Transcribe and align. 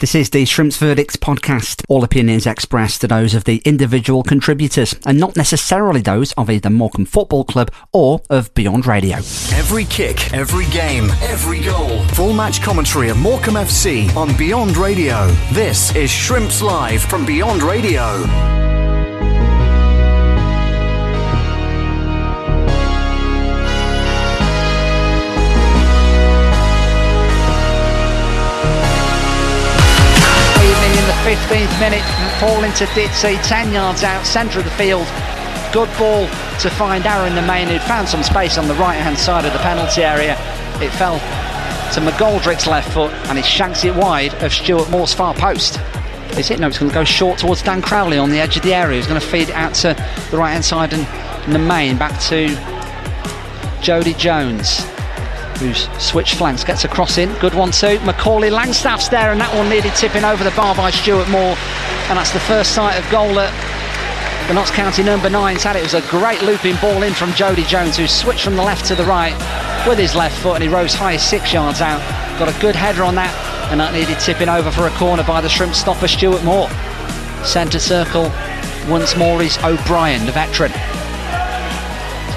This 0.00 0.14
is 0.14 0.30
the 0.30 0.46
Shrimps 0.46 0.78
Verdicts 0.78 1.16
podcast. 1.16 1.84
All 1.86 2.02
opinions 2.04 2.46
expressed 2.46 3.04
are 3.04 3.08
those 3.08 3.34
of 3.34 3.44
the 3.44 3.60
individual 3.66 4.22
contributors 4.22 4.94
and 5.04 5.20
not 5.20 5.36
necessarily 5.36 6.00
those 6.00 6.32
of 6.38 6.48
either 6.48 6.70
Morecambe 6.70 7.04
Football 7.04 7.44
Club 7.44 7.70
or 7.92 8.22
of 8.30 8.54
Beyond 8.54 8.86
Radio. 8.86 9.18
Every 9.52 9.84
kick, 9.84 10.32
every 10.32 10.64
game, 10.70 11.10
every 11.20 11.60
goal. 11.60 12.02
Full 12.14 12.32
match 12.32 12.62
commentary 12.62 13.10
of 13.10 13.18
Morecambe 13.18 13.56
FC 13.56 14.16
on 14.16 14.34
Beyond 14.38 14.78
Radio. 14.78 15.26
This 15.52 15.94
is 15.94 16.08
Shrimps 16.08 16.62
Live 16.62 17.02
from 17.02 17.26
Beyond 17.26 17.62
Radio. 17.62 18.79
15th 31.30 31.78
minute, 31.78 32.02
ball 32.40 32.64
into 32.64 32.86
Ditsy, 32.86 33.40
10 33.46 33.72
yards 33.72 34.02
out, 34.02 34.26
centre 34.26 34.58
of 34.58 34.64
the 34.64 34.70
field. 34.72 35.06
Good 35.72 35.88
ball 35.96 36.26
to 36.58 36.68
find 36.70 37.06
Aaron 37.06 37.34
Nemane, 37.34 37.68
who'd 37.68 37.82
found 37.82 38.08
some 38.08 38.24
space 38.24 38.58
on 38.58 38.66
the 38.66 38.74
right 38.74 38.96
hand 38.96 39.16
side 39.16 39.44
of 39.44 39.52
the 39.52 39.60
penalty 39.60 40.02
area. 40.02 40.32
It 40.82 40.90
fell 40.90 41.20
to 41.94 42.00
McGoldrick's 42.00 42.66
left 42.66 42.92
foot 42.92 43.12
and 43.28 43.38
he 43.38 43.44
shanks 43.44 43.84
it 43.84 43.94
wide 43.94 44.34
of 44.42 44.52
Stuart 44.52 44.90
Moore's 44.90 45.14
far 45.14 45.32
post. 45.32 45.78
Is 46.36 46.50
it? 46.50 46.58
No, 46.58 46.66
it's 46.66 46.80
going 46.80 46.90
to 46.90 46.94
go 46.94 47.04
short 47.04 47.38
towards 47.38 47.62
Dan 47.62 47.80
Crowley 47.80 48.18
on 48.18 48.30
the 48.30 48.40
edge 48.40 48.56
of 48.56 48.64
the 48.64 48.74
area. 48.74 48.96
He's 48.96 49.06
going 49.06 49.20
to 49.20 49.24
feed 49.24 49.50
it 49.50 49.54
out 49.54 49.74
to 49.76 49.94
the 50.32 50.36
right 50.36 50.50
hand 50.50 50.64
side 50.64 50.92
and 50.92 51.54
the 51.54 51.60
main 51.60 51.96
back 51.96 52.20
to 52.22 52.48
Jodi 53.80 54.14
Jones 54.14 54.84
who's 55.60 55.88
switched 56.02 56.34
flanks, 56.34 56.64
gets 56.64 56.84
a 56.84 56.88
cross 56.88 57.18
in, 57.18 57.32
good 57.38 57.54
one 57.54 57.70
too. 57.70 58.00
Macaulay 58.00 58.50
Langstaff's 58.50 59.08
there, 59.08 59.30
and 59.30 59.40
that 59.40 59.54
one 59.54 59.68
nearly 59.68 59.90
tipping 59.90 60.24
over 60.24 60.42
the 60.42 60.50
bar 60.52 60.74
by 60.74 60.90
Stuart 60.90 61.28
Moore, 61.28 61.54
and 62.08 62.18
that's 62.18 62.32
the 62.32 62.40
first 62.40 62.74
sight 62.74 62.98
of 62.98 63.08
goal 63.10 63.34
that 63.34 63.52
the 64.48 64.54
Notts 64.54 64.72
County 64.72 65.04
number 65.04 65.30
nine's 65.30 65.62
had. 65.62 65.76
It 65.76 65.82
was 65.82 65.94
a 65.94 66.02
great 66.08 66.42
looping 66.42 66.76
ball 66.76 67.04
in 67.04 67.14
from 67.14 67.32
Jodi 67.34 67.62
Jones, 67.64 67.96
who 67.96 68.08
switched 68.08 68.42
from 68.42 68.56
the 68.56 68.62
left 68.62 68.86
to 68.86 68.94
the 68.96 69.04
right 69.04 69.36
with 69.86 69.98
his 69.98 70.16
left 70.16 70.36
foot, 70.42 70.54
and 70.54 70.64
he 70.64 70.68
rose 70.68 70.94
high 70.94 71.16
six 71.16 71.52
yards 71.52 71.80
out. 71.80 72.00
Got 72.38 72.48
a 72.48 72.60
good 72.60 72.74
header 72.74 73.04
on 73.04 73.14
that, 73.14 73.32
and 73.70 73.78
that 73.78 73.92
needed 73.92 74.18
tipping 74.18 74.48
over 74.48 74.70
for 74.72 74.88
a 74.88 74.90
corner 74.98 75.22
by 75.22 75.40
the 75.40 75.48
shrimp 75.48 75.74
stopper 75.74 76.08
Stuart 76.08 76.42
Moore. 76.42 76.68
Centre 77.44 77.78
circle 77.78 78.32
once 78.88 79.16
more 79.16 79.40
is 79.40 79.56
O'Brien, 79.58 80.26
the 80.26 80.32
veteran 80.32 80.72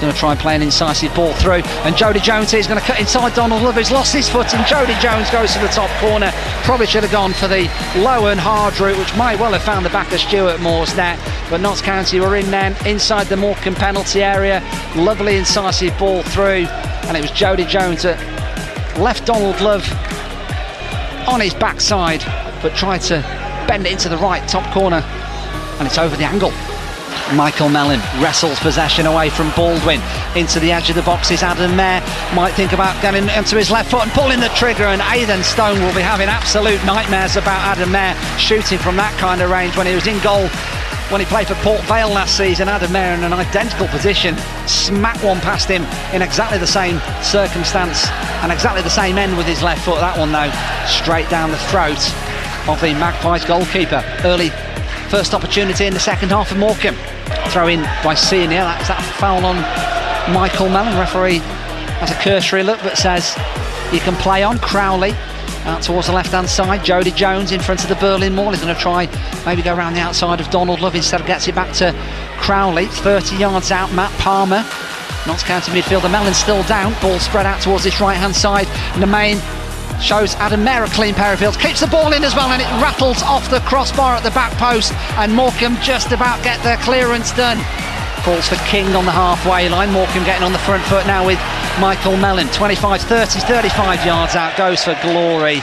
going 0.03 0.13
to 0.13 0.19
try 0.19 0.31
and 0.31 0.39
play 0.39 0.55
an 0.55 0.61
incisive 0.61 1.13
ball 1.15 1.33
through. 1.35 1.63
And 1.85 1.95
Jodi 1.95 2.19
Jones 2.19 2.51
here 2.51 2.59
is 2.59 2.67
going 2.67 2.79
to 2.79 2.85
cut 2.85 2.99
inside 2.99 3.33
Donald 3.33 3.61
Love, 3.61 3.75
who's 3.75 3.91
lost 3.91 4.13
his 4.13 4.27
foot, 4.27 4.53
and 4.53 4.65
Jodi 4.67 4.93
Jones 4.99 5.29
goes 5.31 5.53
to 5.53 5.59
the 5.59 5.67
top 5.67 5.89
corner. 6.01 6.31
Probably 6.63 6.85
should 6.85 7.03
have 7.03 7.11
gone 7.11 7.33
for 7.33 7.47
the 7.47 7.71
low 7.95 8.27
and 8.27 8.39
hard 8.39 8.77
route, 8.79 8.97
which 8.97 9.15
might 9.15 9.39
well 9.39 9.53
have 9.53 9.63
found 9.63 9.85
the 9.85 9.89
back 9.89 10.11
of 10.11 10.19
Stuart 10.19 10.59
Moore's 10.59 10.95
net. 10.97 11.19
But 11.49 11.61
Notts 11.61 11.81
County 11.81 12.19
were 12.19 12.35
in 12.35 12.51
then, 12.51 12.75
inside 12.85 13.27
the 13.27 13.37
Morecambe 13.37 13.75
penalty 13.75 14.21
area. 14.21 14.61
Lovely 14.95 15.37
incisive 15.37 15.97
ball 15.97 16.21
through, 16.23 16.67
and 17.07 17.15
it 17.15 17.21
was 17.21 17.31
Jodi 17.31 17.65
Jones 17.65 18.03
that 18.03 18.19
left 18.99 19.25
Donald 19.25 19.59
Love 19.61 19.89
on 21.27 21.39
his 21.39 21.53
backside, 21.53 22.21
but 22.61 22.75
tried 22.75 22.99
to 23.01 23.21
bend 23.67 23.85
it 23.85 23.93
into 23.93 24.09
the 24.09 24.17
right 24.17 24.45
top 24.49 24.69
corner, 24.73 24.97
and 25.79 25.87
it's 25.87 25.97
over 25.97 26.17
the 26.17 26.25
angle. 26.25 26.51
Michael 27.36 27.70
Mellon 27.70 28.00
wrestles 28.22 28.59
possession 28.59 29.06
away 29.06 29.30
from 29.30 29.52
Baldwin 29.56 30.02
into 30.36 30.59
the 30.59 30.72
edge 30.72 30.89
of 30.89 30.95
the 30.95 31.02
box 31.02 31.23
boxes. 31.23 31.44
Adam 31.44 31.73
Mayor 31.78 32.02
might 32.36 32.52
think 32.52 32.73
about 32.73 33.00
getting 33.02 33.30
into 33.30 33.56
his 33.56 33.72
left 33.72 33.92
foot 33.92 34.03
and 34.03 34.12
pulling 34.12 34.42
the 34.42 34.50
trigger, 34.50 34.84
and 34.84 35.02
Aidan 35.14 35.42
Stone 35.42 35.80
will 35.80 35.95
be 35.95 36.02
having 36.02 36.28
absolute 36.28 36.84
nightmares 36.84 37.38
about 37.38 37.61
Adam 37.64 37.92
Mayor 37.92 38.14
shooting 38.38 38.78
from 38.78 38.98
that 38.98 39.16
kind 39.20 39.42
of 39.42 39.50
range 39.50 39.78
when 39.78 39.88
he 39.88 39.95
was 39.95 40.06
in 40.06 40.20
goal. 40.20 40.50
When 41.08 41.22
he 41.22 41.28
played 41.28 41.48
for 41.48 41.56
Port 41.64 41.80
Vale 41.84 42.09
last 42.09 42.36
season, 42.36 42.67
Adam 42.67 42.92
Mayor 42.92 43.14
in 43.14 43.23
an 43.23 43.31
identical 43.31 43.88
position 43.88 44.36
smacked 44.67 45.23
one 45.23 45.39
past 45.39 45.70
him 45.70 45.83
in 46.11 46.22
exactly 46.22 46.58
the 46.58 46.67
same 46.67 46.99
circumstance 47.22 48.10
and 48.43 48.52
exactly 48.52 48.82
the 48.82 48.89
same 48.89 49.17
end 49.17 49.38
with 49.38 49.45
his 49.45 49.64
left 49.64 49.86
foot. 49.86 50.02
That 50.02 50.17
one, 50.17 50.33
though, 50.33 50.52
straight 50.89 51.30
down 51.30 51.52
the 51.52 51.64
throat 51.72 52.04
of 52.67 52.82
the 52.82 52.92
Magpies 52.99 53.45
goalkeeper. 53.45 54.04
Early 54.26 54.49
first 55.08 55.33
opportunity 55.33 55.86
in 55.86 55.93
the 55.93 56.02
second 56.02 56.30
half 56.30 56.52
of 56.52 56.58
Morecambe. 56.58 56.98
Throw 57.50 57.67
in 57.67 57.82
by 58.04 58.16
Senior. 58.16 58.61
That's 58.61 58.88
that 58.88 59.02
foul 59.20 59.45
on 59.45 59.58
Michael 60.34 60.70
Mellon. 60.70 60.98
Referee 60.98 61.39
has 62.00 62.11
a 62.11 62.16
cursory 62.16 62.64
look 62.64 62.80
but 62.82 62.98
says 62.98 63.36
you 63.92 64.00
can 64.00 64.16
play 64.16 64.44
on. 64.44 64.58
Crowley 64.60 65.11
out 65.66 65.82
towards 65.82 66.08
the 66.08 66.14
left 66.14 66.32
hand 66.32 66.50
side. 66.50 66.84
Jodi 66.84 67.11
Jones 67.11 67.52
in 67.52 67.61
front 67.61 67.84
of 67.84 67.89
the 67.89 67.95
Berlin 67.95 68.36
Wall. 68.36 68.52
He's 68.52 68.61
going 68.61 68.73
to 68.73 68.82
try 68.82 69.08
maybe 69.45 69.61
go 69.61 69.76
around 69.76 69.94
the 69.94 70.02
outside 70.02 70.42
of 70.42 70.50
Donald 70.50 70.82
Love 70.82 70.95
instead 70.95 71.22
of 71.22 71.28
gets 71.28 71.48
it 71.48 71.56
back 71.56 71.73
to 71.76 71.94
Crowley. 72.38 72.86
30 72.88 73.38
yards 73.38 73.72
out. 73.72 73.94
Matt 73.94 74.11
Palmer. 74.20 74.66
Notts 75.26 75.44
County 75.44 75.72
midfielder 75.72 76.11
Mellon 76.11 76.34
still 76.34 76.64
down. 76.64 76.94
Ball 77.02 77.20
spread 77.20 77.45
out 77.45 77.61
towards 77.61 77.84
this 77.86 78.02
right 78.02 78.17
hand 78.17 78.36
side. 78.36 78.67
Nemane 78.95 79.40
shows 80.03 80.36
Adam 80.36 80.64
Mayor 80.64 80.83
a 80.83 80.87
clean 80.89 81.15
pair 81.15 81.33
of 81.33 81.39
heels, 81.39 81.55
keeps 81.55 81.80
the 81.80 81.87
ball 81.87 82.11
in 82.11 82.23
as 82.23 82.36
well, 82.36 82.52
and 82.52 82.61
it 82.61 82.67
rattles 82.83 83.23
off 83.23 83.49
the 83.49 83.61
crossbar 83.61 84.15
at 84.15 84.23
the 84.23 84.31
back 84.31 84.52
post, 84.58 84.93
and 85.17 85.33
Morecambe 85.33 85.77
just 85.81 86.11
about 86.11 86.43
get 86.43 86.61
their 86.61 86.77
clearance 86.77 87.31
done. 87.31 87.58
Falls 88.23 88.47
for 88.47 88.55
King 88.67 88.95
on 88.95 89.05
the 89.05 89.11
halfway 89.11 89.69
line. 89.69 89.92
Morecambe 89.92 90.23
getting 90.23 90.43
on 90.43 90.52
the 90.52 90.59
front 90.59 90.83
foot 90.86 91.08
now 91.08 91.25
with 91.25 91.39
Michael 91.80 92.17
Mellon. 92.17 92.47
25, 92.49 93.02
30, 93.02 93.39
35 93.39 94.05
yards 94.05 94.36
out, 94.36 94.55
goes 94.58 94.83
for 94.83 94.97
glory, 95.02 95.61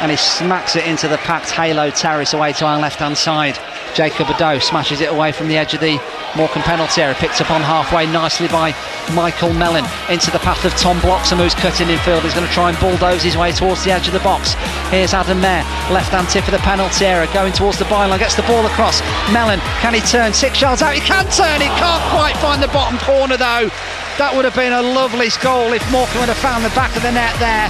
and 0.00 0.10
he 0.10 0.16
smacks 0.16 0.76
it 0.76 0.86
into 0.86 1.08
the 1.08 1.18
packed 1.18 1.50
Halo 1.50 1.90
terrace 1.90 2.34
away 2.34 2.52
to 2.54 2.66
our 2.66 2.80
left 2.80 3.00
hand 3.00 3.16
side. 3.16 3.58
Jacob 3.94 4.26
Bedeau 4.28 4.58
smashes 4.58 5.00
it 5.00 5.12
away 5.12 5.32
from 5.32 5.48
the 5.48 5.56
edge 5.56 5.74
of 5.74 5.80
the 5.80 6.00
Morecambe 6.36 6.62
penalty 6.62 7.02
area, 7.02 7.14
picked 7.14 7.40
up 7.40 7.50
on 7.50 7.60
halfway 7.60 8.06
nicely 8.06 8.48
by 8.48 8.72
Michael 9.12 9.52
Mellon 9.52 9.84
into 10.08 10.30
the 10.30 10.38
path 10.40 10.64
of 10.64 10.72
Tom 10.80 10.98
Bloxham, 11.00 11.38
who's 11.38 11.54
cutting 11.54 11.90
in 11.90 11.98
field. 12.00 12.22
He's 12.22 12.32
going 12.32 12.46
to 12.46 12.52
try 12.52 12.70
and 12.70 12.78
bulldoze 12.80 13.22
his 13.22 13.36
way 13.36 13.52
towards 13.52 13.84
the 13.84 13.92
edge 13.92 14.06
of 14.06 14.14
the 14.14 14.24
box. 14.24 14.54
Here's 14.88 15.12
Adam 15.12 15.40
Mayor, 15.40 15.64
left 15.92 16.12
hand 16.12 16.28
tip 16.28 16.46
of 16.48 16.52
the 16.52 16.64
penalty 16.64 17.04
area, 17.04 17.28
going 17.34 17.52
towards 17.52 17.78
the 17.78 17.84
byline, 17.84 18.18
gets 18.18 18.34
the 18.34 18.48
ball 18.48 18.64
across. 18.64 19.02
Mellon, 19.32 19.60
can 19.84 19.92
he 19.92 20.00
turn 20.00 20.32
six 20.32 20.60
yards 20.60 20.80
out? 20.80 20.94
He 20.94 21.00
can 21.00 21.28
turn, 21.28 21.60
he 21.60 21.68
can't 21.76 22.04
quite 22.16 22.36
find 22.40 22.62
the 22.62 22.72
bottom 22.72 22.98
corner 22.98 23.36
though. 23.36 23.68
That 24.16 24.32
would 24.32 24.44
have 24.44 24.56
been 24.56 24.72
a 24.72 24.82
lovely 24.82 25.28
goal 25.44 25.72
if 25.72 25.84
Morecambe 25.92 26.20
would 26.20 26.32
have 26.32 26.40
found 26.40 26.64
the 26.64 26.72
back 26.72 26.96
of 26.96 27.02
the 27.02 27.12
net 27.12 27.36
there 27.36 27.68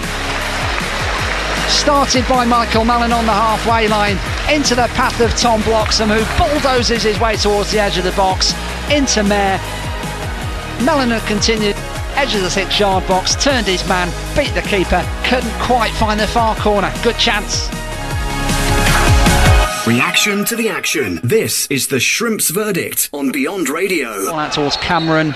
started 1.72 2.22
by 2.28 2.44
Michael 2.44 2.84
Mellon 2.84 3.12
on 3.12 3.24
the 3.24 3.32
halfway 3.32 3.88
line 3.88 4.18
into 4.50 4.74
the 4.74 4.88
path 4.94 5.20
of 5.20 5.30
Tom 5.36 5.62
Bloxham 5.62 6.08
who 6.08 6.24
bulldozes 6.38 7.02
his 7.02 7.18
way 7.20 7.36
towards 7.36 7.70
the 7.70 7.78
edge 7.78 7.98
of 7.98 8.04
the 8.04 8.12
box 8.12 8.52
into 8.90 9.22
Mayor 9.22 9.58
Mellon 10.84 11.18
continued. 11.26 11.76
Edge 12.14 12.34
of 12.34 12.42
the 12.42 12.50
six 12.50 12.78
yard 12.78 13.06
box 13.06 13.36
turned 13.42 13.66
his 13.66 13.86
man 13.88 14.08
beat 14.36 14.52
the 14.54 14.62
keeper 14.62 15.06
couldn't 15.24 15.52
quite 15.60 15.92
find 15.92 16.18
the 16.18 16.26
far 16.26 16.56
corner. 16.56 16.92
Good 17.02 17.18
chance. 17.18 17.68
Reaction 19.86 20.44
to 20.44 20.54
the 20.54 20.68
action. 20.68 21.20
This 21.24 21.66
is 21.68 21.88
the 21.88 21.98
Shrimps 21.98 22.50
verdict 22.50 23.10
on 23.12 23.32
Beyond 23.32 23.68
Radio. 23.68 24.26
Ball 24.26 24.38
out 24.38 24.52
towards 24.52 24.76
Cameron. 24.76 25.34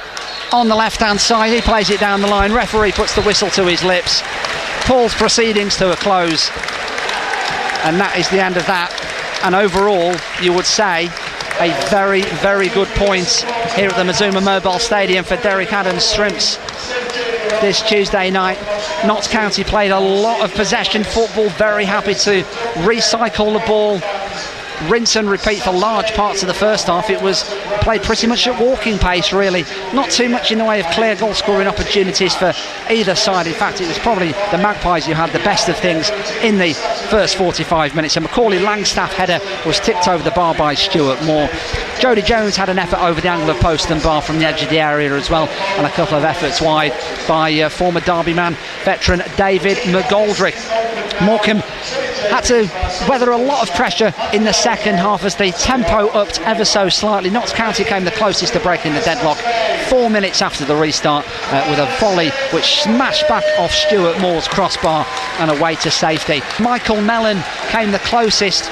On 0.52 0.68
the 0.68 0.76
left 0.76 1.00
hand 1.00 1.20
side 1.20 1.52
he 1.52 1.60
plays 1.60 1.90
it 1.90 1.98
down 1.98 2.20
the 2.20 2.28
line. 2.28 2.52
Referee 2.52 2.92
puts 2.92 3.14
the 3.14 3.22
whistle 3.22 3.50
to 3.50 3.64
his 3.64 3.82
lips. 3.82 4.22
Paul's 4.82 5.14
proceedings 5.14 5.76
to 5.76 5.92
a 5.92 5.96
close. 5.96 6.50
And 7.86 8.00
that 8.00 8.18
is 8.18 8.28
the 8.30 8.42
end 8.42 8.56
of 8.56 8.66
that. 8.66 8.90
And 9.44 9.54
overall, 9.54 10.12
you 10.42 10.52
would 10.52 10.66
say 10.66 11.06
a 11.60 11.70
very, 11.88 12.22
very 12.42 12.68
good 12.70 12.88
point 12.98 13.46
here 13.76 13.88
at 13.88 13.96
the 13.96 14.02
Mazuma 14.02 14.40
Mobile 14.40 14.80
Stadium 14.80 15.24
for 15.24 15.36
Derek 15.36 15.72
Adams 15.72 16.12
Shrimps 16.12 16.56
this 17.62 17.82
Tuesday 17.82 18.28
night. 18.28 18.58
Notts 19.06 19.28
County 19.28 19.62
played 19.62 19.92
a 19.92 20.00
lot 20.00 20.42
of 20.42 20.52
possession 20.54 21.04
football, 21.04 21.48
very 21.50 21.84
happy 21.84 22.14
to 22.14 22.42
recycle 22.82 23.52
the 23.52 23.64
ball, 23.64 24.00
rinse 24.84 25.16
and 25.16 25.28
repeat 25.28 25.62
for 25.62 25.72
large 25.72 26.12
parts 26.14 26.42
of 26.42 26.48
the 26.48 26.54
first 26.54 26.86
half. 26.86 27.10
It 27.10 27.20
was 27.20 27.44
played 27.80 28.02
pretty 28.02 28.26
much 28.26 28.46
at 28.46 28.60
walking 28.60 28.98
pace, 28.98 29.32
really. 29.32 29.64
Not 29.92 30.10
too 30.10 30.28
much 30.28 30.52
in 30.52 30.58
the 30.58 30.64
way 30.64 30.80
of 30.80 30.86
clear 30.86 31.16
goal 31.16 31.34
scoring 31.34 31.66
opportunities 31.66 32.34
for 32.34 32.52
either 32.90 33.14
side. 33.14 33.46
In 33.46 33.54
fact, 33.54 33.80
it 33.80 33.88
was 33.88 33.98
probably 33.98 34.32
the 34.50 34.58
Magpies 34.58 35.06
who 35.06 35.12
had 35.12 35.30
the 35.30 35.38
best 35.40 35.68
of 35.68 35.76
things 35.76 36.10
in 36.42 36.58
the 36.58 36.72
first 37.10 37.36
45 37.36 37.94
minutes. 37.94 38.16
A 38.16 38.20
Macaulay 38.20 38.58
Langstaff 38.58 39.12
header 39.12 39.40
was 39.66 39.80
tipped 39.80 40.08
over 40.08 40.22
the 40.22 40.30
bar 40.30 40.54
by 40.54 40.74
Stuart 40.74 41.22
Moore. 41.24 41.48
Jodi 41.98 42.22
Jones 42.22 42.56
had 42.56 42.68
an 42.68 42.78
effort 42.78 43.00
over 43.00 43.20
the 43.20 43.28
angle 43.28 43.50
of 43.50 43.60
post 43.60 43.90
and 43.90 44.02
bar 44.02 44.20
from 44.20 44.38
the 44.38 44.44
edge 44.44 44.62
of 44.62 44.70
the 44.70 44.80
area 44.80 45.12
as 45.14 45.30
well, 45.30 45.48
and 45.76 45.86
a 45.86 45.90
couple 45.90 46.16
of 46.16 46.24
efforts 46.24 46.60
wide 46.60 46.92
by 47.26 47.52
uh, 47.60 47.68
former 47.68 48.00
Derby 48.00 48.34
man, 48.34 48.56
veteran 48.84 49.22
David 49.36 49.78
McGoldrick. 49.78 50.56
Morecambe 51.24 51.62
had 52.30 52.44
to 52.44 52.68
weather 53.08 53.30
a 53.30 53.36
lot 53.36 53.68
of 53.68 53.74
pressure 53.74 54.12
in 54.32 54.44
the 54.44 54.52
second 54.52 54.96
half 54.96 55.24
as 55.24 55.34
the 55.36 55.52
tempo 55.52 56.08
upped 56.08 56.40
ever 56.42 56.64
so 56.64 56.88
slightly. 56.88 57.30
Notts 57.30 57.52
County 57.52 57.84
came 57.84 58.04
the 58.04 58.10
closest 58.12 58.52
to 58.54 58.60
breaking 58.60 58.94
the 58.94 59.00
deadlock 59.00 59.38
four 59.88 60.10
minutes 60.10 60.42
after 60.42 60.64
the 60.64 60.76
restart 60.76 61.24
uh, 61.52 61.66
with 61.70 61.78
a 61.78 61.86
volley 62.00 62.30
which 62.52 62.82
smashed 62.82 63.28
back 63.28 63.44
off 63.58 63.72
Stuart 63.72 64.20
Moore's 64.20 64.48
crossbar 64.48 65.06
and 65.38 65.50
away 65.50 65.76
to 65.76 65.90
safety. 65.90 66.40
Michael 66.60 67.00
Mellon 67.00 67.42
came 67.68 67.90
the 67.92 67.98
closest 68.00 68.70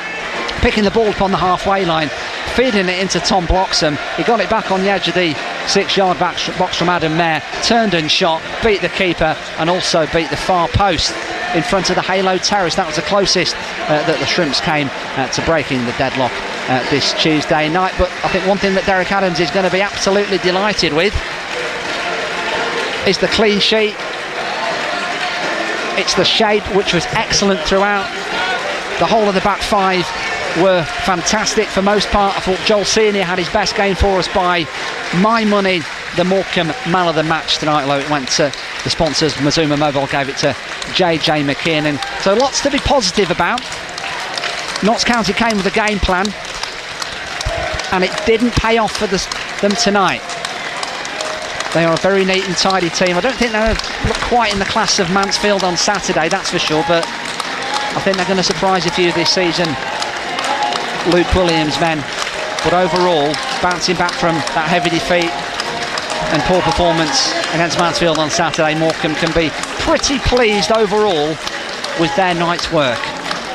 picking 0.65 0.83
the 0.83 0.91
ball 0.91 1.09
upon 1.09 1.31
the 1.31 1.37
halfway 1.37 1.85
line, 1.85 2.09
feeding 2.55 2.89
it 2.89 2.99
into 2.99 3.21
Tom 3.21 3.45
Bloxham. 3.45 3.99
He 4.17 4.23
got 4.23 4.41
it 4.41 4.49
back 4.49 4.71
on 4.71 4.81
the 4.81 4.89
edge 4.89 5.07
of 5.09 5.15
the 5.15 5.35
six 5.69 5.95
yard 5.95 6.19
box 6.19 6.49
from 6.79 6.89
Adam 6.89 7.15
Mayor, 7.19 7.43
turned 7.63 7.93
and 7.93 8.11
shot, 8.11 8.43
beat 8.65 8.81
the 8.81 8.89
keeper, 8.89 9.37
and 9.59 9.69
also 9.69 10.07
beat 10.07 10.31
the 10.31 10.39
far 10.39 10.67
post 10.69 11.13
in 11.55 11.63
front 11.63 11.91
of 11.91 11.97
the 11.97 12.03
Halo 12.03 12.39
Terrace. 12.39 12.77
That 12.77 12.87
was 12.87 12.97
the 12.97 13.03
closest 13.03 13.55
uh, 13.55 14.07
that 14.07 14.19
the 14.19 14.25
Shrimps 14.25 14.63
came 14.63 14.89
uh, 15.21 15.29
to 15.29 15.45
breaking 15.45 15.85
the 15.85 15.93
deadlock 15.99 16.33
uh, 16.71 16.81
this 16.89 17.13
Tuesday 17.23 17.69
night. 17.69 17.93
But 17.99 18.11
I 18.25 18.29
think 18.29 18.47
one 18.47 18.57
thing 18.57 18.73
that 18.73 18.87
Derek 18.87 19.13
Adams 19.13 19.41
is 19.41 19.51
going 19.51 19.67
to 19.67 19.71
be 19.71 19.83
absolutely 19.83 20.39
delighted 20.39 20.95
with 20.95 21.13
is 23.07 23.19
the 23.19 23.29
clean 23.29 23.61
sheet. 23.61 23.95
It's 26.01 26.15
the 26.15 26.25
shape, 26.25 26.65
which 26.75 26.95
was 26.95 27.05
excellent 27.13 27.61
throughout. 27.61 28.09
The 28.99 29.05
whole 29.05 29.29
of 29.29 29.35
the 29.35 29.43
back 29.43 29.61
five 29.61 30.09
were 30.63 30.85
fantastic 30.85 31.67
for 31.67 31.83
most 31.83 32.09
part. 32.09 32.37
I 32.37 32.41
thought 32.41 32.59
Joel 32.67 32.85
Senior 32.85 33.25
had 33.25 33.39
his 33.39 33.49
best 33.49 33.75
game 33.77 33.97
for 33.97 34.19
us 34.19 34.29
by 34.29 34.67
my 35.21 35.45
money. 35.45 35.81
The 36.17 36.25
Morecambe 36.25 36.73
man 36.91 37.09
of 37.09 37.17
the 37.17 37.25
match 37.25 37.59
tonight, 37.59 37.83
although 37.83 37.99
it 37.99 38.09
went 38.09 38.29
to 38.33 38.53
the 38.85 38.91
sponsors. 38.91 39.41
Mazuma 39.41 39.77
Mobile 39.77 40.07
gave 40.07 40.29
it 40.29 40.37
to 40.39 40.55
JJ 40.95 41.45
McKiernan. 41.45 41.99
So 42.23 42.35
lots 42.35 42.63
to 42.63 42.71
be 42.71 42.79
positive 42.79 43.31
about. 43.31 43.61
Notts 44.85 45.03
County 45.03 45.33
came 45.33 45.57
with 45.57 45.67
a 45.67 45.71
game 45.71 45.99
plan, 45.99 46.27
and 47.93 48.05
it 48.05 48.13
didn't 48.27 48.53
pay 48.53 48.79
off 48.79 48.93
for 48.93 49.07
the, 49.07 49.19
them 49.61 49.73
tonight. 49.73 50.23
They 51.73 51.85
are 51.85 51.95
a 51.95 51.97
very 51.97 52.25
neat 52.25 52.47
and 52.47 52.57
tidy 52.57 52.91
team. 52.91 53.17
I 53.17 53.21
don't 53.21 53.35
think 53.35 53.51
they're 53.51 53.75
quite 54.29 54.53
in 54.53 54.61
the 54.61 54.67
class 54.67 55.01
of 55.01 55.11
Mansfield 55.11 55.65
on 55.65 55.77
Saturday, 55.77 56.29
that's 56.29 56.51
for 56.51 56.59
sure, 56.61 56.85
but 56.87 57.05
I 57.07 58.01
think 58.05 58.17
they're 58.17 58.27
going 58.27 58.37
to 58.37 58.45
surprise 58.45 58.87
a 58.87 58.91
few 58.93 59.11
this 59.13 59.31
season. 59.31 59.67
Luke 61.13 61.33
Williams 61.35 61.79
men. 61.81 61.99
But 62.65 62.73
overall, 62.73 63.33
bouncing 63.61 63.97
back 63.97 64.13
from 64.13 64.37
that 64.57 64.69
heavy 64.69 64.91
defeat 64.91 65.31
and 66.33 66.43
poor 66.45 66.63
performance 66.63 67.33
against 67.53 67.79
Mansfield 67.79 68.19
on 68.19 68.31
Saturday, 68.31 68.75
Morecambe 68.75 69.15
can 69.17 69.33
be 69.35 69.51
pretty 69.85 70.19
pleased 70.21 70.73
overall 70.73 71.29
with 72.01 72.15
their 72.17 72.35
night's 72.35 72.73
work. 72.73 72.99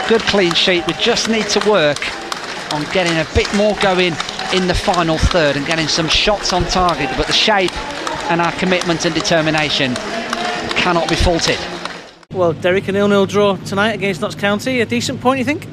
Good 0.07 0.21
clean 0.21 0.53
sheet. 0.53 0.85
We 0.85 0.93
just 0.93 1.29
need 1.29 1.47
to 1.49 1.69
work 1.69 1.99
on 2.73 2.83
getting 2.93 3.17
a 3.17 3.25
bit 3.33 3.51
more 3.55 3.75
going 3.81 4.13
in 4.53 4.67
the 4.67 4.75
final 4.75 5.17
third 5.17 5.57
and 5.57 5.65
getting 5.65 5.87
some 5.87 6.07
shots 6.07 6.53
on 6.53 6.65
target. 6.65 7.09
But 7.17 7.27
the 7.27 7.33
shape 7.33 7.75
and 8.31 8.39
our 8.41 8.51
commitment 8.53 9.05
and 9.05 9.15
determination 9.15 9.95
cannot 10.77 11.09
be 11.09 11.15
faulted. 11.15 11.57
Well, 12.31 12.53
Derek, 12.53 12.87
a 12.87 12.91
nil-nil 12.91 13.25
draw 13.25 13.55
tonight 13.57 13.93
against 13.93 14.21
Notts 14.21 14.35
County. 14.35 14.81
A 14.81 14.85
decent 14.85 15.19
point, 15.19 15.39
you 15.39 15.45
think? 15.45 15.67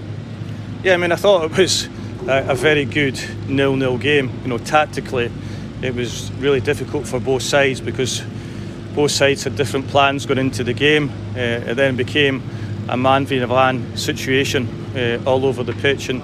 Yeah, 0.86 0.94
I 0.94 0.98
mean, 0.98 1.10
I 1.10 1.16
thought 1.16 1.50
it 1.50 1.58
was 1.58 1.88
a, 2.28 2.50
a 2.50 2.54
very 2.54 2.84
good 2.84 3.20
nil-nil 3.48 3.98
game. 3.98 4.30
You 4.42 4.50
know, 4.50 4.58
tactically, 4.58 5.32
it 5.82 5.92
was 5.92 6.30
really 6.34 6.60
difficult 6.60 7.08
for 7.08 7.18
both 7.18 7.42
sides 7.42 7.80
because 7.80 8.22
both 8.94 9.10
sides 9.10 9.42
had 9.42 9.56
different 9.56 9.88
plans 9.88 10.26
going 10.26 10.38
into 10.38 10.62
the 10.62 10.72
game. 10.72 11.10
Uh, 11.34 11.40
it 11.40 11.74
then 11.74 11.96
became 11.96 12.40
a 12.88 12.96
man 12.96 13.26
v 13.26 13.44
man 13.44 13.96
situation 13.96 14.68
uh, 14.94 15.20
all 15.26 15.44
over 15.44 15.64
the 15.64 15.72
pitch, 15.72 16.08
and 16.08 16.22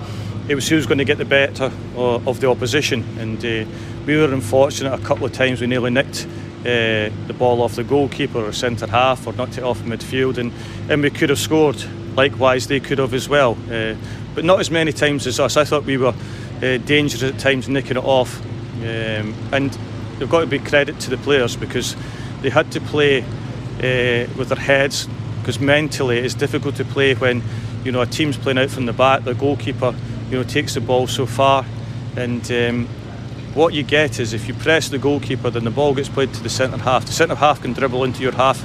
it 0.49 0.55
was 0.55 0.69
who 0.69 0.77
was 0.77 0.87
going 0.87 0.99
to 0.99 1.05
get 1.05 1.19
the 1.19 1.25
better 1.25 1.73
of, 1.97 2.29
of 2.29 2.41
the 2.41 2.49
opposition. 2.49 3.03
And 3.19 3.45
uh, 3.45 3.69
we 4.07 4.17
were 4.17 4.33
unfortunate 4.33 4.93
a 4.95 5.05
couple 5.05 5.27
of 5.27 5.33
times 5.33 5.61
we 5.61 5.67
nearly 5.67 5.91
nicked 5.91 6.25
uh, 6.61 7.11
the 7.27 7.35
ball 7.37 7.63
off 7.63 7.75
the 7.75 7.83
goalkeeper 7.83 8.39
or 8.39 8.53
centre 8.53 8.87
half 8.87 9.27
or 9.27 9.33
knocked 9.33 9.59
it 9.59 9.65
off 9.65 9.81
midfield, 9.81 10.39
and, 10.39 10.53
and 10.89 11.03
we 11.03 11.11
could 11.11 11.31
have 11.31 11.41
scored. 11.41 11.85
Likewise, 12.15 12.67
they 12.67 12.79
could 12.79 12.99
have 12.99 13.15
as 13.15 13.27
well. 13.27 13.57
Uh, 13.71 13.95
but 14.35 14.45
not 14.45 14.61
as 14.61 14.71
many 14.71 14.93
times 14.93 15.27
as 15.27 15.39
us. 15.41 15.57
I 15.57 15.65
thought 15.65 15.85
we 15.85 15.97
were 15.97 16.15
uh, 16.63 16.79
dangerous 16.79 17.23
at 17.23 17.39
times 17.39 17.69
nicking 17.69 17.97
it 17.97 18.05
off. 18.05 18.41
Um, 18.83 19.35
and 19.53 19.71
they've 20.19 20.31
got 20.31 20.41
to 20.41 20.47
be 20.47 20.59
credit 20.59 20.99
to 21.01 21.11
the 21.11 21.19
players 21.19 21.57
because 21.57 21.97
they 22.41 22.51
had 22.51 22.71
to 22.73 22.81
play 22.81 23.23
uh, 23.23 24.27
with 24.37 24.49
their 24.49 24.59
heads 24.59 25.09
because 25.41 25.59
mentally 25.61 26.19
it's 26.19 26.35
difficult 26.35 26.77
to 26.77 26.85
play 26.85 27.15
when 27.15 27.43
you 27.85 27.91
know 27.91 28.01
a 28.01 28.07
team's 28.07 28.37
playing 28.37 28.59
out 28.59 28.71
from 28.71 28.87
the 28.87 28.93
back 28.93 29.25
the 29.25 29.35
goalkeeper 29.35 29.93
you 30.31 30.37
know 30.37 30.45
takes 30.45 30.75
the 30.75 30.81
ball 30.81 31.07
so 31.07 31.27
far. 31.27 31.65
And 32.17 32.51
um, 32.53 32.87
what 33.55 33.75
you 33.75 33.83
get 33.83 34.21
is 34.21 34.33
if 34.33 34.49
you 34.49 34.55
press 34.55 34.89
the 34.89 34.99
goalkeeper 34.99 35.51
then 35.51 35.65
the 35.65 35.71
ball 35.71 35.95
gets 35.95 36.09
played 36.09 36.33
to 36.35 36.43
the 36.43 36.51
centre 36.51 36.79
half. 36.79 37.07
The 37.07 37.13
centre 37.13 37.35
half 37.35 37.63
can 37.63 37.73
dribble 37.73 38.05
into 38.05 38.23
your 38.23 38.33
half. 38.33 38.65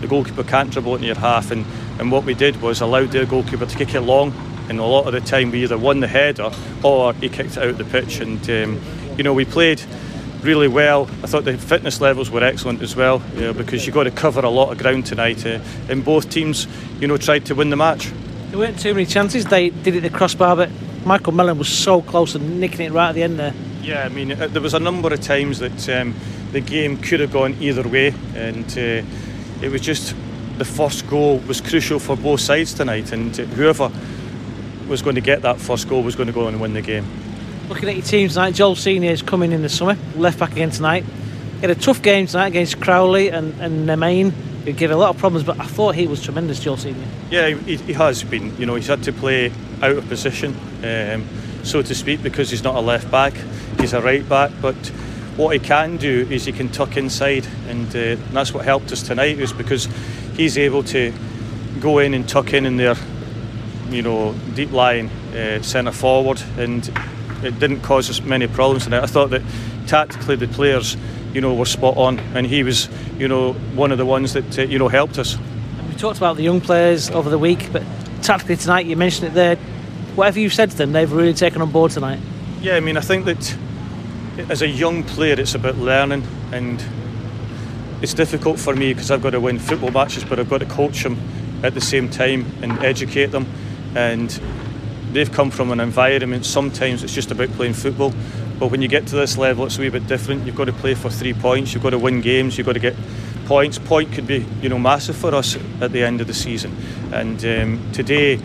The 0.00 0.06
goalkeeper 0.06 0.44
can't 0.44 0.70
dribble 0.70 0.94
into 0.94 1.06
your 1.06 1.18
half. 1.18 1.50
And, 1.50 1.66
and 1.98 2.10
what 2.10 2.24
we 2.24 2.32
did 2.32 2.62
was 2.62 2.80
allowed 2.80 3.10
their 3.12 3.26
goalkeeper 3.26 3.66
to 3.66 3.76
kick 3.76 3.94
it 3.94 4.00
long 4.00 4.32
and 4.70 4.78
a 4.78 4.84
lot 4.84 5.06
of 5.06 5.12
the 5.12 5.20
time 5.20 5.50
we 5.50 5.64
either 5.64 5.76
won 5.76 5.98
the 5.98 6.06
header 6.06 6.50
or 6.82 7.12
he 7.14 7.28
kicked 7.28 7.56
it 7.56 7.58
out 7.58 7.76
the 7.76 7.84
pitch. 7.84 8.20
And 8.20 8.40
um, 8.48 8.80
you 9.18 9.24
know 9.24 9.34
we 9.34 9.44
played 9.44 9.82
really 10.42 10.68
well. 10.68 11.02
I 11.22 11.26
thought 11.26 11.44
the 11.44 11.58
fitness 11.58 12.00
levels 12.00 12.30
were 12.30 12.42
excellent 12.42 12.80
as 12.80 12.96
well 12.96 13.20
you 13.34 13.42
know, 13.42 13.52
because 13.52 13.86
you 13.86 13.92
got 13.92 14.04
to 14.04 14.10
cover 14.10 14.40
a 14.40 14.48
lot 14.48 14.70
of 14.72 14.78
ground 14.78 15.06
tonight. 15.06 15.44
Uh, 15.44 15.58
and 15.88 16.04
both 16.04 16.30
teams, 16.30 16.66
you 17.00 17.08
know, 17.08 17.16
tried 17.16 17.46
to 17.46 17.54
win 17.54 17.68
the 17.68 17.76
match. 17.76 18.10
There 18.50 18.58
weren't 18.58 18.78
too 18.78 18.94
many 18.94 19.06
chances. 19.06 19.44
They 19.44 19.70
did 19.70 19.96
it 19.96 20.00
the 20.00 20.10
crossbar, 20.10 20.56
but 20.56 20.70
Michael 21.04 21.32
Mellon 21.32 21.58
was 21.58 21.68
so 21.68 22.00
close 22.00 22.34
and 22.34 22.60
nicking 22.60 22.86
it 22.86 22.92
right 22.92 23.10
at 23.10 23.14
the 23.14 23.24
end 23.24 23.38
there. 23.38 23.54
Yeah, 23.82 24.04
I 24.04 24.08
mean, 24.08 24.32
uh, 24.32 24.46
there 24.46 24.62
was 24.62 24.74
a 24.74 24.80
number 24.80 25.12
of 25.12 25.20
times 25.20 25.58
that 25.58 25.88
um, 25.88 26.14
the 26.52 26.60
game 26.60 26.96
could 26.96 27.20
have 27.20 27.32
gone 27.32 27.56
either 27.60 27.86
way, 27.88 28.14
and 28.36 28.66
uh, 28.78 29.02
it 29.62 29.70
was 29.70 29.80
just 29.80 30.14
the 30.58 30.64
first 30.64 31.08
goal 31.08 31.38
was 31.48 31.60
crucial 31.60 31.98
for 31.98 32.16
both 32.16 32.40
sides 32.40 32.74
tonight, 32.74 33.12
and 33.12 33.34
whoever 33.34 33.90
was 34.90 35.02
going 35.02 35.14
to 35.14 35.22
get 35.22 35.42
that 35.42 35.58
first 35.58 35.88
goal 35.88 36.02
was 36.02 36.16
going 36.16 36.26
to 36.26 36.32
go 36.32 36.48
and 36.48 36.60
win 36.60 36.74
the 36.74 36.82
game. 36.82 37.06
Looking 37.68 37.88
at 37.88 37.94
your 37.94 38.04
teams 38.04 38.34
tonight, 38.34 38.54
Joel 38.54 38.74
Senior 38.74 39.12
is 39.12 39.22
coming 39.22 39.52
in 39.52 39.62
the 39.62 39.68
summer, 39.68 39.96
left 40.16 40.40
back 40.40 40.52
again 40.52 40.70
tonight. 40.70 41.04
He 41.54 41.60
had 41.60 41.70
a 41.70 41.76
tough 41.76 42.02
game 42.02 42.26
tonight 42.26 42.48
against 42.48 42.80
Crowley 42.80 43.28
and, 43.28 43.58
and 43.60 43.88
Nemane, 43.88 44.32
who 44.64 44.72
gave 44.72 44.90
a 44.90 44.96
lot 44.96 45.10
of 45.10 45.18
problems, 45.18 45.46
but 45.46 45.60
I 45.60 45.66
thought 45.66 45.94
he 45.94 46.08
was 46.08 46.20
tremendous, 46.20 46.58
Joel 46.58 46.76
Senior. 46.76 47.06
Yeah, 47.30 47.50
he, 47.50 47.76
he 47.76 47.92
has 47.92 48.24
been. 48.24 48.56
You 48.56 48.66
know, 48.66 48.74
he's 48.74 48.88
had 48.88 49.04
to 49.04 49.12
play 49.12 49.52
out 49.80 49.96
of 49.96 50.08
position, 50.08 50.56
um, 50.82 51.24
so 51.62 51.80
to 51.82 51.94
speak, 51.94 52.22
because 52.22 52.50
he's 52.50 52.64
not 52.64 52.74
a 52.74 52.80
left 52.80 53.10
back, 53.12 53.34
he's 53.78 53.92
a 53.92 54.02
right 54.02 54.28
back, 54.28 54.50
but 54.60 54.74
what 55.36 55.54
he 55.54 55.60
can 55.60 55.98
do 55.98 56.26
is 56.28 56.44
he 56.46 56.52
can 56.52 56.68
tuck 56.68 56.96
inside, 56.96 57.46
and, 57.68 57.94
uh, 57.94 57.98
and 57.98 58.36
that's 58.36 58.52
what 58.52 58.64
helped 58.64 58.90
us 58.90 59.02
tonight, 59.02 59.38
is 59.38 59.52
because 59.52 59.86
he's 60.36 60.58
able 60.58 60.82
to 60.82 61.14
go 61.78 62.00
in 62.00 62.12
and 62.12 62.28
tuck 62.28 62.52
in 62.52 62.66
in 62.66 62.76
there 62.76 62.96
you 63.92 64.02
know, 64.02 64.34
deep 64.54 64.72
lying 64.72 65.08
uh, 65.34 65.62
centre 65.62 65.92
forward, 65.92 66.42
and 66.56 66.88
it 67.42 67.58
didn't 67.58 67.80
cause 67.80 68.10
us 68.10 68.20
many 68.22 68.46
problems 68.46 68.84
tonight. 68.84 69.02
I 69.02 69.06
thought 69.06 69.30
that 69.30 69.42
tactically 69.86 70.36
the 70.36 70.48
players, 70.48 70.96
you 71.32 71.40
know, 71.40 71.54
were 71.54 71.66
spot 71.66 71.96
on, 71.96 72.18
and 72.34 72.46
he 72.46 72.62
was, 72.62 72.88
you 73.18 73.28
know, 73.28 73.52
one 73.74 73.92
of 73.92 73.98
the 73.98 74.06
ones 74.06 74.32
that 74.34 74.58
uh, 74.58 74.62
you 74.62 74.78
know 74.78 74.88
helped 74.88 75.18
us. 75.18 75.36
We 75.88 75.94
talked 75.96 76.18
about 76.18 76.36
the 76.36 76.42
young 76.42 76.60
players 76.60 77.10
over 77.10 77.30
the 77.30 77.38
week, 77.38 77.68
but 77.72 77.82
tactically 78.22 78.56
tonight, 78.56 78.86
you 78.86 78.96
mentioned 78.96 79.28
it 79.28 79.34
there. 79.34 79.56
Whatever 80.14 80.40
you've 80.40 80.54
said 80.54 80.70
to 80.70 80.76
them, 80.76 80.92
they've 80.92 81.10
really 81.10 81.34
taken 81.34 81.62
on 81.62 81.70
board 81.70 81.92
tonight. 81.92 82.20
Yeah, 82.60 82.76
I 82.76 82.80
mean, 82.80 82.96
I 82.96 83.00
think 83.00 83.24
that 83.24 83.56
as 84.48 84.62
a 84.62 84.68
young 84.68 85.02
player, 85.04 85.38
it's 85.38 85.54
about 85.54 85.76
learning, 85.76 86.26
and 86.52 86.82
it's 88.02 88.14
difficult 88.14 88.58
for 88.58 88.74
me 88.74 88.92
because 88.92 89.10
I've 89.10 89.22
got 89.22 89.30
to 89.30 89.40
win 89.40 89.58
football 89.58 89.90
matches, 89.90 90.24
but 90.24 90.38
I've 90.38 90.50
got 90.50 90.58
to 90.58 90.66
coach 90.66 91.02
them 91.02 91.18
at 91.62 91.74
the 91.74 91.80
same 91.80 92.08
time 92.08 92.46
and 92.62 92.72
educate 92.84 93.26
them 93.26 93.46
and 93.94 94.30
they've 95.12 95.30
come 95.30 95.50
from 95.50 95.72
an 95.72 95.80
environment 95.80 96.46
sometimes 96.46 97.02
it's 97.02 97.14
just 97.14 97.30
about 97.30 97.48
playing 97.50 97.74
football. 97.74 98.12
But 98.58 98.70
when 98.70 98.82
you 98.82 98.88
get 98.88 99.06
to 99.08 99.16
this 99.16 99.36
level 99.36 99.66
it's 99.66 99.78
a 99.78 99.80
wee 99.80 99.88
bit 99.88 100.06
different. 100.06 100.46
You've 100.46 100.56
got 100.56 100.66
to 100.66 100.72
play 100.72 100.94
for 100.94 101.10
three 101.10 101.34
points 101.34 101.74
you've 101.74 101.82
got 101.82 101.90
to 101.90 101.98
win 101.98 102.20
games 102.20 102.56
you've 102.56 102.66
got 102.66 102.74
to 102.74 102.80
get 102.80 102.96
points. 103.46 103.78
Point 103.78 104.12
could 104.12 104.26
be 104.26 104.46
you 104.62 104.68
know 104.68 104.78
massive 104.78 105.16
for 105.16 105.34
us 105.34 105.56
at 105.80 105.92
the 105.92 106.04
end 106.04 106.20
of 106.20 106.26
the 106.26 106.34
season. 106.34 106.76
And 107.12 107.44
um, 107.44 107.92
today 107.92 108.36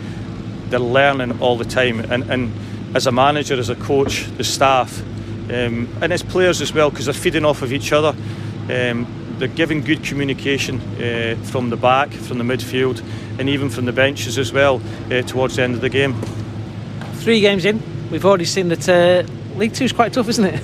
they're 0.68 0.80
learning 0.80 1.40
all 1.40 1.56
the 1.56 1.64
time. 1.64 2.00
And, 2.00 2.28
and 2.30 2.52
as 2.96 3.06
a 3.06 3.12
manager 3.12 3.54
as 3.54 3.68
a 3.68 3.76
coach 3.76 4.24
the 4.36 4.44
staff 4.44 5.00
um, 5.50 5.88
and 6.00 6.12
as 6.12 6.22
players 6.22 6.60
as 6.60 6.72
well 6.72 6.90
because 6.90 7.06
they're 7.06 7.14
feeding 7.14 7.44
off 7.44 7.62
of 7.62 7.72
each 7.72 7.92
other. 7.92 8.16
Um, 8.68 9.06
they're 9.38 9.48
giving 9.48 9.82
good 9.82 10.02
communication 10.02 10.80
uh, 11.00 11.36
from 11.44 11.70
the 11.70 11.76
back 11.76 12.10
from 12.10 12.38
the 12.38 12.44
midfield 12.44 13.02
and 13.38 13.48
even 13.48 13.68
from 13.68 13.84
the 13.84 13.92
benches 13.92 14.38
as 14.38 14.52
well 14.52 14.80
uh, 15.10 15.22
towards 15.22 15.56
the 15.56 15.62
end 15.62 15.74
of 15.74 15.80
the 15.80 15.88
game. 15.88 16.14
Three 17.14 17.40
games 17.40 17.64
in, 17.64 17.82
we've 18.10 18.24
already 18.24 18.44
seen 18.44 18.68
that 18.68 18.88
uh, 18.88 19.24
League 19.56 19.74
Two 19.74 19.84
is 19.84 19.92
quite 19.92 20.12
tough, 20.12 20.28
isn't 20.28 20.44
it? 20.44 20.62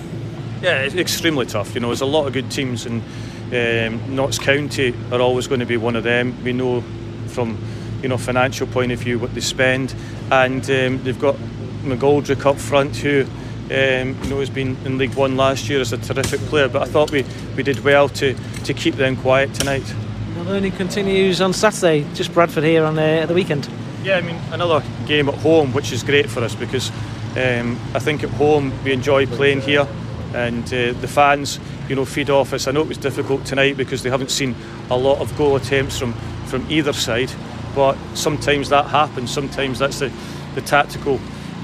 Yeah, 0.62 0.83
it's 0.83 0.95
extremely 0.95 1.47
tough. 1.47 1.75
You 1.75 1.81
know, 1.81 1.88
there's 1.88 2.02
a 2.02 2.07
lot 2.07 2.26
of 2.26 2.33
good 2.33 2.50
teams, 2.50 2.87
and 2.87 3.02
um, 3.52 4.14
Notts 4.14 4.38
County 4.38 4.95
are 5.11 5.21
always 5.21 5.49
going 5.49 5.61
to 5.61 5.67
be 5.67 5.76
one 5.76 5.97
of 5.97 6.05
them. 6.05 6.43
We 6.45 6.52
know 6.52 6.83
from 7.26 7.59
you 8.02 8.09
know, 8.09 8.19
financial 8.19 8.67
point 8.67 8.93
of 8.93 8.99
view, 8.99 9.19
what 9.19 9.35
they 9.35 9.41
spend, 9.41 9.95
and 10.31 10.62
um, 10.71 11.02
they've 11.02 11.19
got 11.19 11.37
McGoldrick 11.83 12.45
up 12.47 12.57
front 12.57 12.97
who. 12.97 13.26
Um, 13.62 14.19
you 14.23 14.29
know, 14.29 14.41
has 14.41 14.50
been 14.50 14.76
in 14.85 14.99
League 14.99 15.14
One 15.14 15.37
last 15.37 15.71
year 15.71 15.81
as 15.81 15.95
a 15.95 15.97
terrific 15.97 16.41
player, 16.41 16.69
but 16.69 16.83
I 16.83 16.85
thought 16.85 17.11
we, 17.11 17.25
we 17.57 17.62
did 17.62 17.83
well 17.83 18.07
to, 18.11 18.35
to 18.64 18.75
keep 18.75 18.97
them 18.97 19.17
quiet 19.17 19.55
tonight. 19.55 19.85
The 20.52 20.56
learning 20.56 20.73
continues 20.73 21.40
on 21.40 21.54
Saturday, 21.54 22.06
just 22.12 22.35
Bradford 22.35 22.64
here 22.64 22.85
on 22.85 22.99
uh, 22.99 23.25
the 23.25 23.32
weekend. 23.32 23.71
Yeah, 24.04 24.18
I 24.18 24.21
mean, 24.21 24.37
another 24.50 24.85
game 25.06 25.30
at 25.30 25.35
home, 25.37 25.73
which 25.73 25.92
is 25.92 26.02
great 26.02 26.28
for 26.28 26.44
us 26.44 26.54
because 26.54 26.90
um, 27.38 27.80
I 27.94 27.99
think 27.99 28.23
at 28.23 28.28
home 28.28 28.71
we 28.85 28.92
enjoy 28.92 29.25
playing 29.25 29.62
here 29.62 29.88
and 30.35 30.62
uh, 30.66 30.92
the 30.92 31.09
fans, 31.09 31.59
you 31.88 31.97
know, 31.97 32.04
feed 32.04 32.28
off 32.28 32.52
us. 32.52 32.68
I 32.68 32.73
know 32.73 32.82
it 32.82 32.88
was 32.88 32.99
difficult 32.99 33.47
tonight 33.47 33.78
because 33.78 34.02
they 34.02 34.11
haven't 34.11 34.30
seen 34.30 34.54
a 34.90 34.97
lot 34.99 35.21
of 35.23 35.35
goal 35.38 35.56
attempts 35.56 35.99
from, 35.99 36.12
from 36.44 36.71
either 36.71 36.92
side, 36.92 37.32
but 37.75 37.97
sometimes 38.12 38.68
that 38.68 38.85
happens. 38.88 39.32
Sometimes 39.32 39.78
that's 39.78 40.00
the, 40.00 40.12
the 40.54 40.61
tactical 40.61 41.18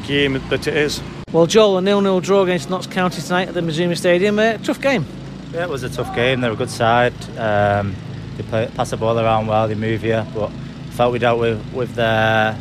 game 0.07 0.41
that 0.49 0.67
it 0.67 0.75
is. 0.75 1.03
Well, 1.31 1.47
Joel, 1.47 1.77
a 1.77 1.83
nil-nil 1.83 2.23
draw 2.23 2.43
against 2.43 2.71
Notts 2.71 2.87
County 2.87 3.21
tonight 3.21 3.49
at 3.49 3.55
the 3.55 3.61
Mazuma 3.61 3.97
Stadium. 3.97 4.39
Uh, 4.39 4.57
tough 4.57 4.81
game. 4.81 5.05
Yeah, 5.53 5.65
it 5.65 5.69
was 5.69 5.83
a 5.83 5.91
tough 5.91 6.15
game. 6.15 6.41
They're 6.41 6.53
a 6.53 6.57
good 6.57 6.71
side. 6.71 7.13
Um, 7.39 7.95
they 8.39 8.45
play, 8.45 8.71
pass 8.75 8.91
the 8.91 8.97
ball 8.97 9.19
around 9.19 9.49
well. 9.49 9.69
They 9.69 9.75
move 9.75 10.05
you, 10.05 10.25
but 10.33 10.51
I 10.51 10.91
felt 10.93 11.13
we 11.13 11.19
dealt 11.19 11.41
with 11.41 11.61
with 11.75 11.95
their 11.95 12.57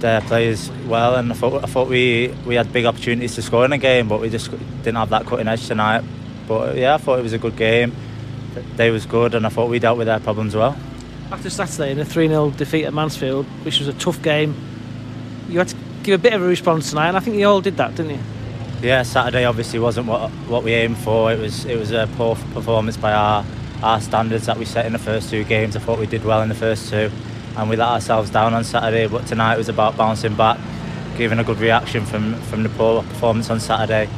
their 0.00 0.20
players 0.22 0.70
well, 0.88 1.14
and 1.14 1.30
I 1.30 1.34
thought 1.34 1.62
I 1.62 1.66
thought 1.66 1.88
we 1.88 2.34
we 2.46 2.56
had 2.56 2.72
big 2.72 2.86
opportunities 2.86 3.34
to 3.36 3.42
score 3.42 3.64
in 3.64 3.70
the 3.70 3.78
game, 3.78 4.08
but 4.08 4.20
we 4.20 4.30
just 4.30 4.50
didn't 4.82 4.96
have 4.96 5.10
that 5.10 5.26
cutting 5.26 5.46
edge 5.46 5.66
tonight. 5.66 6.02
But 6.48 6.76
yeah, 6.76 6.94
I 6.94 6.98
thought 6.98 7.18
it 7.18 7.22
was 7.22 7.34
a 7.34 7.38
good 7.38 7.56
game. 7.56 7.94
They 8.76 8.90
was 8.90 9.06
good, 9.06 9.34
and 9.34 9.46
I 9.46 9.50
thought 9.50 9.68
we 9.68 9.78
dealt 9.78 9.98
with 9.98 10.06
their 10.06 10.20
problems 10.20 10.56
well. 10.56 10.76
After 11.30 11.48
Saturday 11.48 11.92
in 11.92 11.98
a 11.98 12.04
3 12.04 12.28
0 12.28 12.50
defeat 12.50 12.84
at 12.84 12.92
Mansfield, 12.92 13.46
which 13.64 13.78
was 13.78 13.88
a 13.88 13.94
tough 13.94 14.20
game, 14.22 14.54
you 15.48 15.58
had 15.58 15.68
to 15.68 15.76
give 16.02 16.18
a 16.18 16.22
bit 16.22 16.32
of 16.32 16.42
a 16.42 16.46
response 16.46 16.90
tonight, 16.90 17.08
and 17.08 17.16
I 17.16 17.20
think 17.20 17.36
you 17.36 17.46
all 17.46 17.60
did 17.60 17.76
that, 17.76 17.94
didn't 17.94 18.12
you? 18.12 18.20
Yeah, 18.82 19.02
Saturday 19.02 19.44
obviously 19.44 19.78
wasn't 19.78 20.08
what 20.08 20.30
what 20.48 20.64
we 20.64 20.72
aimed 20.72 20.98
for. 20.98 21.30
It 21.30 21.38
was 21.38 21.66
it 21.66 21.78
was 21.78 21.92
a 21.92 22.08
poor 22.16 22.36
performance 22.54 22.96
by 22.96 23.12
our 23.12 23.44
our 23.82 24.00
standards 24.00 24.46
that 24.46 24.56
we 24.56 24.64
set 24.64 24.86
in 24.86 24.92
the 24.92 24.98
first 24.98 25.30
two 25.30 25.44
games. 25.44 25.76
I 25.76 25.80
thought 25.80 25.98
we 25.98 26.06
did 26.06 26.24
well 26.24 26.42
in 26.42 26.48
the 26.48 26.54
first 26.54 26.88
two, 26.88 27.10
and 27.56 27.68
we 27.68 27.76
let 27.76 27.88
ourselves 27.88 28.30
down 28.30 28.54
on 28.54 28.64
Saturday. 28.64 29.06
But 29.06 29.26
tonight 29.26 29.56
was 29.56 29.68
about 29.68 29.96
bouncing 29.96 30.34
back, 30.34 30.58
giving 31.16 31.38
a 31.38 31.44
good 31.44 31.58
reaction 31.58 32.06
from 32.06 32.34
from 32.42 32.62
the 32.62 32.68
poor 32.70 33.02
performance 33.02 33.50
on 33.50 33.60
Saturday, 33.60 34.08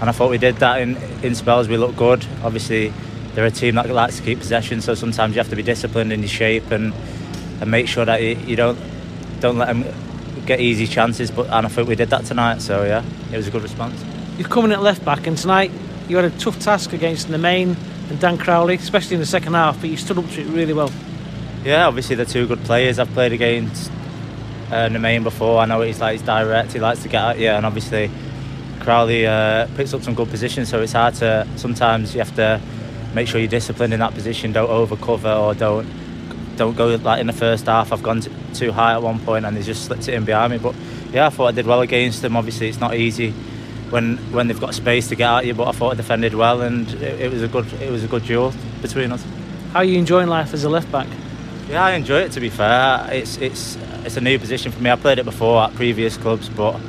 and 0.00 0.10
I 0.10 0.12
thought 0.12 0.30
we 0.30 0.38
did 0.38 0.56
that 0.56 0.80
in 0.80 0.96
in 1.22 1.34
spells. 1.34 1.68
We 1.68 1.76
looked 1.76 1.96
good. 1.96 2.26
Obviously, 2.42 2.92
they're 3.34 3.46
a 3.46 3.50
team 3.50 3.76
that 3.76 3.88
likes 3.88 4.16
to 4.16 4.22
keep 4.22 4.38
possession, 4.38 4.80
so 4.80 4.94
sometimes 4.94 5.34
you 5.34 5.40
have 5.40 5.50
to 5.50 5.56
be 5.56 5.62
disciplined 5.62 6.12
in 6.12 6.20
your 6.20 6.28
shape 6.28 6.70
and 6.70 6.92
and 7.60 7.70
make 7.70 7.86
sure 7.86 8.04
that 8.04 8.22
you, 8.22 8.36
you 8.46 8.56
don't 8.56 8.78
don't 9.40 9.58
let 9.58 9.68
them 9.68 9.84
get 10.46 10.60
easy 10.60 10.86
chances. 10.86 11.30
But 11.30 11.46
and 11.46 11.66
I 11.66 11.68
think 11.68 11.88
we 11.88 11.94
did 11.94 12.10
that 12.10 12.24
tonight. 12.24 12.60
So 12.60 12.84
yeah, 12.84 13.04
it 13.32 13.36
was 13.36 13.46
a 13.46 13.50
good 13.50 13.62
response. 13.62 14.04
You've 14.36 14.50
come 14.50 14.64
in 14.64 14.72
at 14.72 14.82
left 14.82 15.04
back, 15.04 15.26
and 15.26 15.38
tonight 15.38 15.70
you 16.08 16.16
had 16.16 16.24
a 16.24 16.38
tough 16.38 16.58
task 16.58 16.92
against 16.92 17.28
Nemane 17.28 17.76
and 18.12 18.20
Dan 18.20 18.36
Crowley, 18.36 18.74
especially 18.74 19.14
in 19.14 19.20
the 19.20 19.26
second 19.26 19.54
half. 19.54 19.80
But 19.80 19.88
you 19.88 19.96
stood 19.96 20.18
up 20.18 20.28
to 20.28 20.42
it 20.42 20.46
really 20.46 20.74
well. 20.74 20.92
Yeah, 21.64 21.86
obviously 21.86 22.14
they're 22.14 22.26
two 22.26 22.46
good 22.46 22.62
players. 22.64 22.98
I've 22.98 23.10
played 23.12 23.32
against 23.32 23.90
uh, 24.68 24.88
Nemane 24.88 25.24
before. 25.24 25.60
I 25.60 25.64
know 25.64 25.80
he's 25.80 26.00
like 26.00 26.12
he's 26.18 26.26
direct. 26.26 26.72
He 26.72 26.78
likes 26.78 27.02
to 27.02 27.08
get 27.08 27.22
at 27.22 27.38
you, 27.38 27.48
and 27.48 27.64
obviously 27.64 28.10
Crowley 28.80 29.26
uh, 29.26 29.66
picks 29.76 29.94
up 29.94 30.02
some 30.02 30.14
good 30.14 30.28
positions. 30.28 30.68
So 30.68 30.82
it's 30.82 30.92
hard 30.92 31.14
to 31.16 31.48
sometimes 31.56 32.14
you 32.14 32.20
have 32.20 32.34
to 32.36 32.60
make 33.14 33.28
sure 33.28 33.40
you're 33.40 33.48
disciplined 33.48 33.94
in 33.94 34.00
that 34.00 34.14
position. 34.14 34.52
Don't 34.52 34.68
overcover 34.68 35.34
or 35.34 35.54
don't 35.54 35.88
don't 36.56 36.76
go 36.76 36.94
like 36.96 37.20
in 37.20 37.26
the 37.26 37.32
first 37.32 37.66
half. 37.66 37.92
I've 37.92 38.02
gone 38.02 38.20
too 38.52 38.72
high 38.72 38.92
at 38.92 39.02
one 39.02 39.20
point 39.20 39.46
and 39.46 39.56
they 39.56 39.62
just 39.62 39.86
slipped 39.86 40.06
it 40.06 40.14
in 40.14 40.26
behind 40.26 40.52
me. 40.52 40.58
But 40.58 40.74
yeah, 41.12 41.28
I 41.28 41.30
thought 41.30 41.46
I 41.46 41.52
did 41.52 41.66
well 41.66 41.80
against 41.80 42.20
them. 42.20 42.36
Obviously, 42.36 42.68
it's 42.68 42.80
not 42.80 42.94
easy 42.94 43.32
when 43.92 44.16
when 44.32 44.48
they've 44.48 44.60
got 44.60 44.74
space 44.74 45.08
to 45.08 45.14
get 45.14 45.30
at 45.30 45.46
you. 45.46 45.54
But 45.54 45.68
I 45.68 45.72
thought 45.72 45.92
I 45.92 45.96
defended 45.96 46.34
well, 46.34 46.62
and 46.62 46.88
it, 46.94 47.20
it 47.20 47.32
was 47.32 47.42
a 47.42 47.48
good 47.48 47.70
it 47.74 47.90
was 47.90 48.02
a 48.02 48.08
good 48.08 48.24
duel 48.24 48.52
between 48.80 49.12
us. 49.12 49.24
How 49.72 49.80
are 49.80 49.84
you 49.84 49.98
enjoying 49.98 50.28
life 50.28 50.54
as 50.54 50.64
a 50.64 50.68
left 50.68 50.90
back? 50.90 51.06
Yeah, 51.68 51.84
I 51.84 51.92
enjoy 51.92 52.20
it. 52.22 52.32
To 52.32 52.40
be 52.40 52.48
fair, 52.48 53.06
it's 53.12 53.36
it's 53.36 53.76
it's 54.04 54.16
a 54.16 54.20
new 54.20 54.38
position 54.38 54.72
for 54.72 54.80
me. 54.82 54.90
I 54.90 54.96
played 54.96 55.18
it 55.18 55.24
before 55.24 55.62
at 55.62 55.74
previous 55.74 56.16
clubs, 56.16 56.48
but 56.48 56.80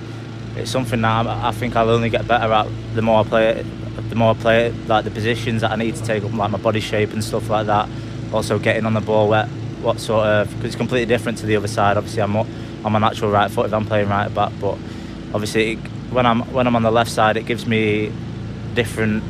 it's 0.56 0.72
something 0.72 1.02
that 1.02 1.28
I, 1.28 1.52
think 1.52 1.76
I'll 1.76 1.90
only 1.90 2.10
get 2.10 2.28
better 2.28 2.52
at 2.52 2.68
the 2.96 3.02
more 3.02 3.20
I 3.20 3.24
play 3.24 3.50
it. 3.50 3.66
The 4.10 4.16
more 4.16 4.32
I 4.32 4.34
play 4.34 4.66
it, 4.68 4.88
like 4.88 5.06
the 5.06 5.12
positions 5.12 5.62
that 5.62 5.72
I 5.72 5.76
need 5.76 5.96
to 5.96 6.04
take 6.04 6.24
up, 6.24 6.34
like 6.34 6.52
my 6.52 6.58
body 6.58 6.80
shape 6.80 7.12
and 7.12 7.24
stuff 7.24 7.50
like 7.50 7.68
that. 7.68 7.90
Also 8.32 8.60
getting 8.60 8.86
on 8.86 8.94
the 8.94 9.02
ball, 9.02 9.30
what 9.30 9.48
what 9.82 10.00
sort 10.00 10.26
of 10.26 10.50
because 10.50 10.66
it's 10.66 10.76
completely 10.76 11.06
different 11.06 11.38
to 11.40 11.46
the 11.46 11.56
other 11.56 11.68
side. 11.68 11.98
Obviously, 11.98 12.22
I'm 12.22 12.34
not, 12.34 12.48
I'm 12.86 12.96
a 12.96 13.00
natural 13.00 13.32
right 13.32 13.52
foot 13.52 13.68
if 13.68 13.74
I'm 13.74 13.86
playing 13.86 14.10
right 14.10 14.34
back, 14.34 14.52
but 14.60 14.78
obviously 15.34 15.74
it, 15.74 15.80
when 16.12 16.26
I'm 16.26 16.42
when 16.54 16.68
I'm 16.68 16.76
on 16.76 16.84
the 16.84 16.92
left 16.92 17.12
side, 17.12 17.38
it 17.38 17.46
gives 17.46 17.66
me 17.66 18.12
different 18.74 19.24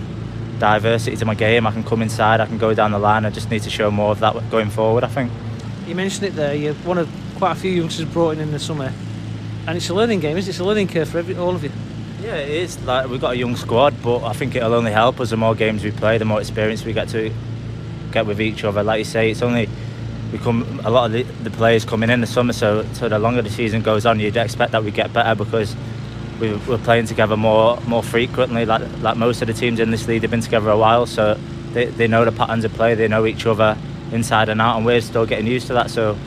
diversity 0.60 1.18
to 1.18 1.25
my 1.25 1.36
game. 1.36 1.68
I 1.68 1.72
can 1.72 1.84
come 1.84 2.01
inside, 2.01 2.39
I 2.39 2.46
can 2.46 2.58
go 2.58 2.74
down 2.74 2.92
the 2.92 3.00
line. 3.00 3.25
I 3.25 3.30
just 3.30 3.50
need 3.50 3.63
to 3.63 3.70
show 3.70 3.92
more 3.92 4.12
of 4.12 4.20
that 4.20 4.50
going 4.50 4.70
forward. 4.70 5.03
I 5.03 5.08
think. 5.08 5.32
You 5.88 5.96
mentioned 5.96 6.27
it 6.27 6.36
there. 6.36 6.56
You're 6.56 6.74
one 6.75 6.98
of 6.98 7.10
quite 7.38 7.51
a 7.51 7.56
few 7.56 7.72
youngsters 7.72 8.06
brought 8.06 8.32
in 8.32 8.39
in 8.39 8.51
the 8.51 8.60
summer, 8.60 8.94
and 9.68 9.77
it's 9.77 9.89
a 9.89 9.94
learning 9.94 10.22
game. 10.22 10.38
Is 10.38 10.48
it? 10.48 10.51
It's 10.51 10.60
a 10.60 10.63
learning 10.63 10.88
curve 10.88 11.10
for 11.10 11.20
every, 11.20 11.36
all 11.36 11.56
of 11.56 11.63
you. 11.63 11.72
Yeah, 12.22 12.36
it 12.36 12.50
is. 12.50 12.82
Like 12.86 13.10
we've 13.10 13.20
got 13.20 13.34
a 13.34 13.38
young 13.38 13.56
squad, 13.58 14.01
but 14.01 14.24
I 14.24 14.34
think 14.34 14.56
it'll 14.56 14.74
only 14.74 14.92
help 14.92 15.20
us. 15.20 15.32
The 15.32 15.38
more 15.38 15.56
games 15.56 15.84
we 15.84 15.92
play, 15.92 16.18
the 16.18 16.25
more 16.25 16.39
experience 16.39 16.86
we 16.86 16.94
get 16.94 17.10
to 17.10 17.34
get 18.12 18.25
with 18.25 18.39
each 18.39 18.63
other. 18.63 18.84
Like 18.84 19.00
you 19.00 19.06
say, 19.06 19.32
it's 19.32 19.42
only 19.42 19.68
we 20.32 20.39
come 20.39 20.80
a 20.84 20.89
lot 20.89 21.06
of 21.06 21.12
the, 21.12 21.24
the 21.44 21.51
players 21.51 21.86
coming 21.86 22.10
in 22.10 22.22
the 22.22 22.27
summer. 22.27 22.53
So, 22.53 22.86
so 22.94 23.10
the 23.10 23.20
longer 23.20 23.42
the 23.42 23.50
season 23.50 23.82
goes 23.82 24.06
on, 24.06 24.20
you'd 24.20 24.38
expect 24.38 24.72
that 24.72 24.84
we 24.84 24.92
get 24.92 25.12
better 25.13 25.36
because 25.36 25.75
we, 26.43 26.53
we're 26.67 26.77
playing 26.77 27.07
together 27.07 27.38
more 27.38 27.79
more 27.88 28.03
frequently. 28.03 28.65
Like 28.65 28.81
like 29.01 29.17
most 29.17 29.41
of 29.41 29.47
the 29.47 29.53
teams 29.53 29.79
in 29.79 29.91
this 29.91 30.07
league, 30.07 30.21
they've 30.21 30.31
been 30.31 30.41
together 30.41 30.69
a 30.69 30.77
while, 30.77 31.05
so 31.05 31.35
they, 31.71 31.85
they 31.85 32.07
know 32.07 32.25
the 32.25 32.31
patterns 32.31 32.65
of 32.65 32.73
play. 32.73 32.95
They 32.95 33.07
know 33.07 33.25
each 33.25 33.45
other 33.45 33.77
inside 34.12 34.50
and 34.50 34.62
out, 34.62 34.77
and 34.77 34.85
we're 34.85 35.01
still 35.01 35.25
getting 35.25 35.47
used 35.47 35.67
to 35.67 35.73
that. 35.73 35.89
So. 35.89 36.17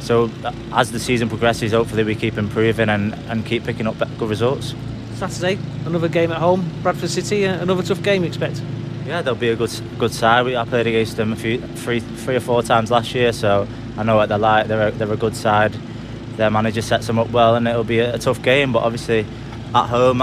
So 0.00 0.28
as 0.72 0.90
the 0.90 0.98
season 0.98 1.28
progresses, 1.28 1.70
hopefully 1.70 2.02
we 2.02 2.16
keep 2.16 2.36
improving 2.36 2.88
and, 2.88 3.14
and 3.30 3.46
keep 3.46 3.62
picking 3.62 3.86
up 3.86 3.96
good 4.18 4.28
results. 4.28 4.74
Saturday, 5.14 5.56
another 5.86 6.08
game 6.08 6.32
at 6.32 6.38
home, 6.38 6.68
Bradford 6.82 7.08
City, 7.08 7.46
uh, 7.46 7.62
another 7.62 7.84
tough 7.84 8.02
game. 8.02 8.22
You 8.22 8.28
expect? 8.28 8.60
Yeah, 9.06 9.22
they'll 9.22 9.36
be 9.36 9.50
a 9.50 9.54
good 9.54 9.70
good 9.98 10.12
side. 10.12 10.44
We 10.44 10.56
I 10.56 10.64
played 10.64 10.88
against 10.88 11.16
them 11.16 11.32
a 11.32 11.36
few 11.36 11.60
three 11.60 12.00
three 12.00 12.34
or 12.34 12.40
four 12.40 12.64
times 12.64 12.90
last 12.90 13.14
year, 13.14 13.32
so 13.32 13.68
I 13.96 14.02
know 14.02 14.16
what 14.16 14.28
they're 14.28 14.38
like. 14.38 14.66
They're 14.66 14.88
a, 14.88 14.90
they're 14.90 15.12
a 15.12 15.16
good 15.16 15.36
side. 15.36 15.72
Their 16.36 16.50
manager 16.50 16.82
sets 16.82 17.06
them 17.06 17.20
up 17.20 17.30
well, 17.30 17.54
and 17.54 17.68
it'll 17.68 17.84
be 17.84 18.00
a, 18.00 18.14
a 18.14 18.18
tough 18.18 18.42
game. 18.42 18.72
But 18.72 18.82
obviously, 18.82 19.24
at 19.74 19.88
home, 19.88 20.22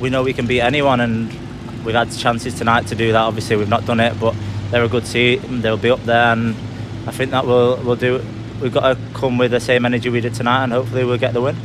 we 0.00 0.10
know 0.10 0.22
we 0.22 0.32
can 0.32 0.46
beat 0.46 0.60
anyone, 0.60 1.00
and 1.00 1.32
we've 1.84 1.94
had 1.94 2.10
chances 2.12 2.54
tonight 2.54 2.86
to 2.88 2.94
do 2.94 3.12
that. 3.12 3.20
Obviously, 3.20 3.56
we've 3.56 3.68
not 3.68 3.86
done 3.86 4.00
it, 4.00 4.18
but 4.20 4.34
they're 4.70 4.84
a 4.84 4.88
good 4.88 5.04
team. 5.06 5.60
They'll 5.60 5.76
be 5.76 5.90
up 5.90 6.02
there, 6.04 6.32
and 6.32 6.54
I 7.06 7.12
think 7.12 7.30
that 7.30 7.46
will 7.46 7.76
will 7.78 7.96
do. 7.96 8.24
We've 8.60 8.72
got 8.72 8.94
to 8.94 8.98
come 9.14 9.38
with 9.38 9.52
the 9.52 9.60
same 9.60 9.86
energy 9.86 10.08
we 10.08 10.20
did 10.20 10.34
tonight, 10.34 10.64
and 10.64 10.72
hopefully 10.72 11.04
we'll 11.04 11.18
get 11.18 11.32
the 11.32 11.40
win. 11.40 11.56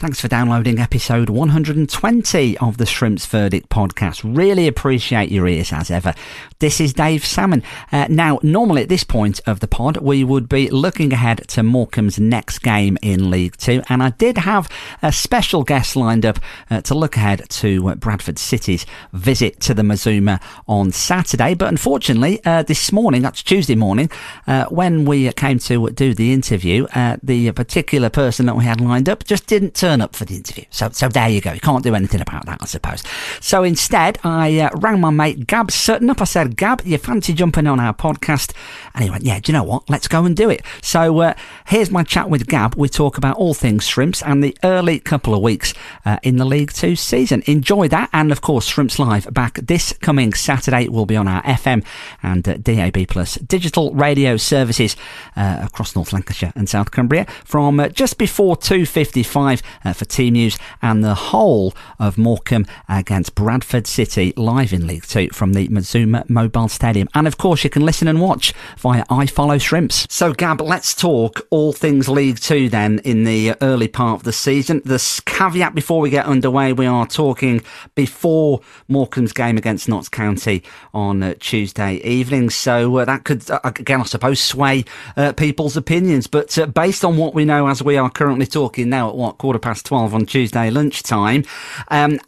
Thanks 0.00 0.18
for 0.18 0.28
downloading 0.28 0.78
episode 0.78 1.28
120 1.28 2.56
of 2.56 2.78
the 2.78 2.86
Shrimps 2.86 3.26
Verdict 3.26 3.68
podcast. 3.68 4.22
Really 4.24 4.66
appreciate 4.66 5.30
your 5.30 5.46
ears 5.46 5.74
as 5.74 5.90
ever. 5.90 6.14
This 6.58 6.80
is 6.80 6.94
Dave 6.94 7.22
Salmon. 7.22 7.62
Uh, 7.92 8.06
now, 8.08 8.38
normally 8.42 8.80
at 8.80 8.88
this 8.88 9.04
point 9.04 9.42
of 9.46 9.60
the 9.60 9.68
pod, 9.68 9.98
we 9.98 10.24
would 10.24 10.48
be 10.48 10.70
looking 10.70 11.12
ahead 11.12 11.46
to 11.48 11.62
Morecambe's 11.62 12.18
next 12.18 12.60
game 12.60 12.96
in 13.02 13.28
League 13.28 13.58
Two, 13.58 13.82
and 13.90 14.02
I 14.02 14.08
did 14.08 14.38
have 14.38 14.70
a 15.02 15.12
special 15.12 15.64
guest 15.64 15.96
lined 15.96 16.24
up 16.24 16.38
uh, 16.70 16.80
to 16.80 16.94
look 16.94 17.16
ahead 17.18 17.50
to 17.50 17.90
uh, 17.90 17.94
Bradford 17.94 18.38
City's 18.38 18.86
visit 19.12 19.60
to 19.60 19.74
the 19.74 19.82
Mazuma 19.82 20.40
on 20.66 20.92
Saturday. 20.92 21.52
But 21.52 21.68
unfortunately, 21.68 22.40
uh, 22.46 22.62
this 22.62 22.90
morning, 22.90 23.20
that's 23.20 23.42
Tuesday 23.42 23.74
morning, 23.74 24.10
uh, 24.46 24.64
when 24.70 25.04
we 25.04 25.30
came 25.34 25.58
to 25.58 25.90
do 25.90 26.14
the 26.14 26.32
interview, 26.32 26.86
uh, 26.94 27.18
the 27.22 27.52
particular 27.52 28.08
person 28.08 28.46
that 28.46 28.56
we 28.56 28.64
had 28.64 28.80
lined 28.80 29.06
up 29.06 29.24
just 29.24 29.46
didn't 29.46 29.74
turn 29.74 29.89
turn 29.90 30.00
up 30.00 30.14
for 30.14 30.24
the 30.24 30.36
interview. 30.36 30.64
So, 30.70 30.88
so 30.90 31.08
there 31.08 31.28
you 31.28 31.40
go. 31.40 31.52
You 31.52 31.60
can't 31.60 31.82
do 31.82 31.96
anything 31.96 32.20
about 32.20 32.46
that, 32.46 32.58
I 32.62 32.66
suppose. 32.66 33.02
So 33.40 33.64
instead, 33.64 34.18
I 34.22 34.60
uh, 34.60 34.70
rang 34.76 35.00
my 35.00 35.10
mate 35.10 35.48
Gab 35.48 35.72
Sutton 35.72 36.10
up. 36.10 36.20
I 36.20 36.24
said, 36.24 36.56
Gab, 36.56 36.82
you 36.84 36.96
fancy 36.96 37.32
jumping 37.32 37.66
on 37.66 37.80
our 37.80 37.92
podcast? 37.92 38.54
And 38.94 39.02
he 39.02 39.10
went, 39.10 39.24
yeah, 39.24 39.40
do 39.40 39.50
you 39.50 39.58
know 39.58 39.64
what? 39.64 39.90
Let's 39.90 40.06
go 40.06 40.24
and 40.24 40.36
do 40.36 40.48
it. 40.48 40.62
So 40.80 41.20
uh, 41.20 41.34
here's 41.66 41.90
my 41.90 42.04
chat 42.04 42.30
with 42.30 42.46
Gab. 42.46 42.76
We 42.76 42.88
talk 42.88 43.18
about 43.18 43.36
all 43.36 43.52
things 43.52 43.86
shrimps 43.86 44.22
and 44.22 44.44
the 44.44 44.56
early 44.62 45.00
couple 45.00 45.34
of 45.34 45.42
weeks 45.42 45.74
uh, 46.04 46.18
in 46.22 46.36
the 46.36 46.44
League 46.44 46.72
Two 46.72 46.94
season. 46.94 47.42
Enjoy 47.46 47.88
that. 47.88 48.10
And 48.12 48.30
of 48.30 48.40
course, 48.40 48.68
Shrimps 48.68 48.98
Live 48.98 49.32
back 49.34 49.54
this 49.54 49.92
coming 49.94 50.32
Saturday 50.34 50.88
will 50.88 51.06
be 51.06 51.16
on 51.16 51.26
our 51.26 51.42
FM 51.42 51.84
and 52.22 52.48
uh, 52.48 52.54
DAB 52.58 53.08
Plus 53.08 53.34
digital 53.36 53.92
radio 53.92 54.36
services 54.36 54.96
uh, 55.34 55.62
across 55.64 55.96
North 55.96 56.12
Lancashire 56.12 56.52
and 56.54 56.68
South 56.68 56.92
Cumbria 56.92 57.26
from 57.44 57.80
uh, 57.80 57.88
just 57.88 58.18
before 58.18 58.56
2.55 58.56 59.62
uh, 59.84 59.92
for 59.92 60.04
team 60.04 60.34
news 60.34 60.58
and 60.82 61.02
the 61.02 61.14
whole 61.14 61.74
of 61.98 62.18
Morecambe 62.18 62.66
against 62.88 63.34
Bradford 63.34 63.86
City 63.86 64.32
live 64.36 64.72
in 64.72 64.86
League 64.86 65.04
Two 65.04 65.28
from 65.32 65.52
the 65.52 65.68
Mazuma 65.68 66.24
Mobile 66.28 66.68
Stadium. 66.68 67.08
And 67.14 67.26
of 67.26 67.38
course, 67.38 67.64
you 67.64 67.70
can 67.70 67.84
listen 67.84 68.08
and 68.08 68.20
watch 68.20 68.52
via 68.78 69.04
iFollow 69.06 69.60
Shrimps. 69.60 70.06
So, 70.10 70.32
Gab, 70.32 70.60
let's 70.60 70.94
talk 70.94 71.46
all 71.50 71.72
things 71.72 72.08
League 72.08 72.40
Two 72.40 72.68
then 72.68 73.00
in 73.04 73.24
the 73.24 73.54
early 73.60 73.88
part 73.88 74.20
of 74.20 74.24
the 74.24 74.32
season. 74.32 74.82
The 74.84 75.22
caveat 75.24 75.74
before 75.74 76.00
we 76.00 76.10
get 76.10 76.26
underway, 76.26 76.72
we 76.72 76.86
are 76.86 77.06
talking 77.06 77.62
before 77.94 78.60
Morecambe's 78.88 79.32
game 79.32 79.56
against 79.56 79.88
Notts 79.88 80.08
County 80.08 80.62
on 80.92 81.22
uh, 81.22 81.34
Tuesday 81.38 81.94
evening. 81.96 82.50
So 82.50 82.96
uh, 82.98 83.04
that 83.04 83.24
could, 83.24 83.50
uh, 83.50 83.60
again, 83.64 84.00
I 84.00 84.04
suppose, 84.04 84.40
sway 84.40 84.84
uh, 85.16 85.32
people's 85.32 85.76
opinions. 85.76 86.26
But 86.26 86.56
uh, 86.58 86.66
based 86.66 87.04
on 87.04 87.16
what 87.16 87.34
we 87.34 87.44
know 87.44 87.68
as 87.68 87.82
we 87.82 87.96
are 87.96 88.10
currently 88.10 88.46
talking 88.46 88.88
now 88.88 89.08
at 89.08 89.14
what, 89.14 89.38
quarter 89.38 89.58
past 89.58 89.69
12 89.74 90.14
on 90.14 90.26
Tuesday 90.26 90.70
lunchtime, 90.70 91.44
um, 91.88 92.18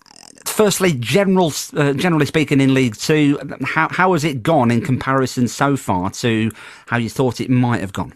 firstly, 0.44 0.92
general, 0.92 1.52
uh, 1.75 1.92
generally 1.92 2.26
speaking, 2.26 2.61
in 2.61 2.75
League 2.75 2.96
Two, 2.96 3.38
how, 3.64 3.88
how 3.90 4.12
has 4.12 4.25
it 4.25 4.42
gone 4.42 4.70
in 4.70 4.80
comparison 4.80 5.49
so 5.49 5.76
far 5.76 6.11
to 6.11 6.50
how 6.87 6.96
you 6.96 7.08
thought 7.08 7.40
it 7.40 7.50
might 7.50 7.80
have 7.80 7.92
gone? 7.92 8.14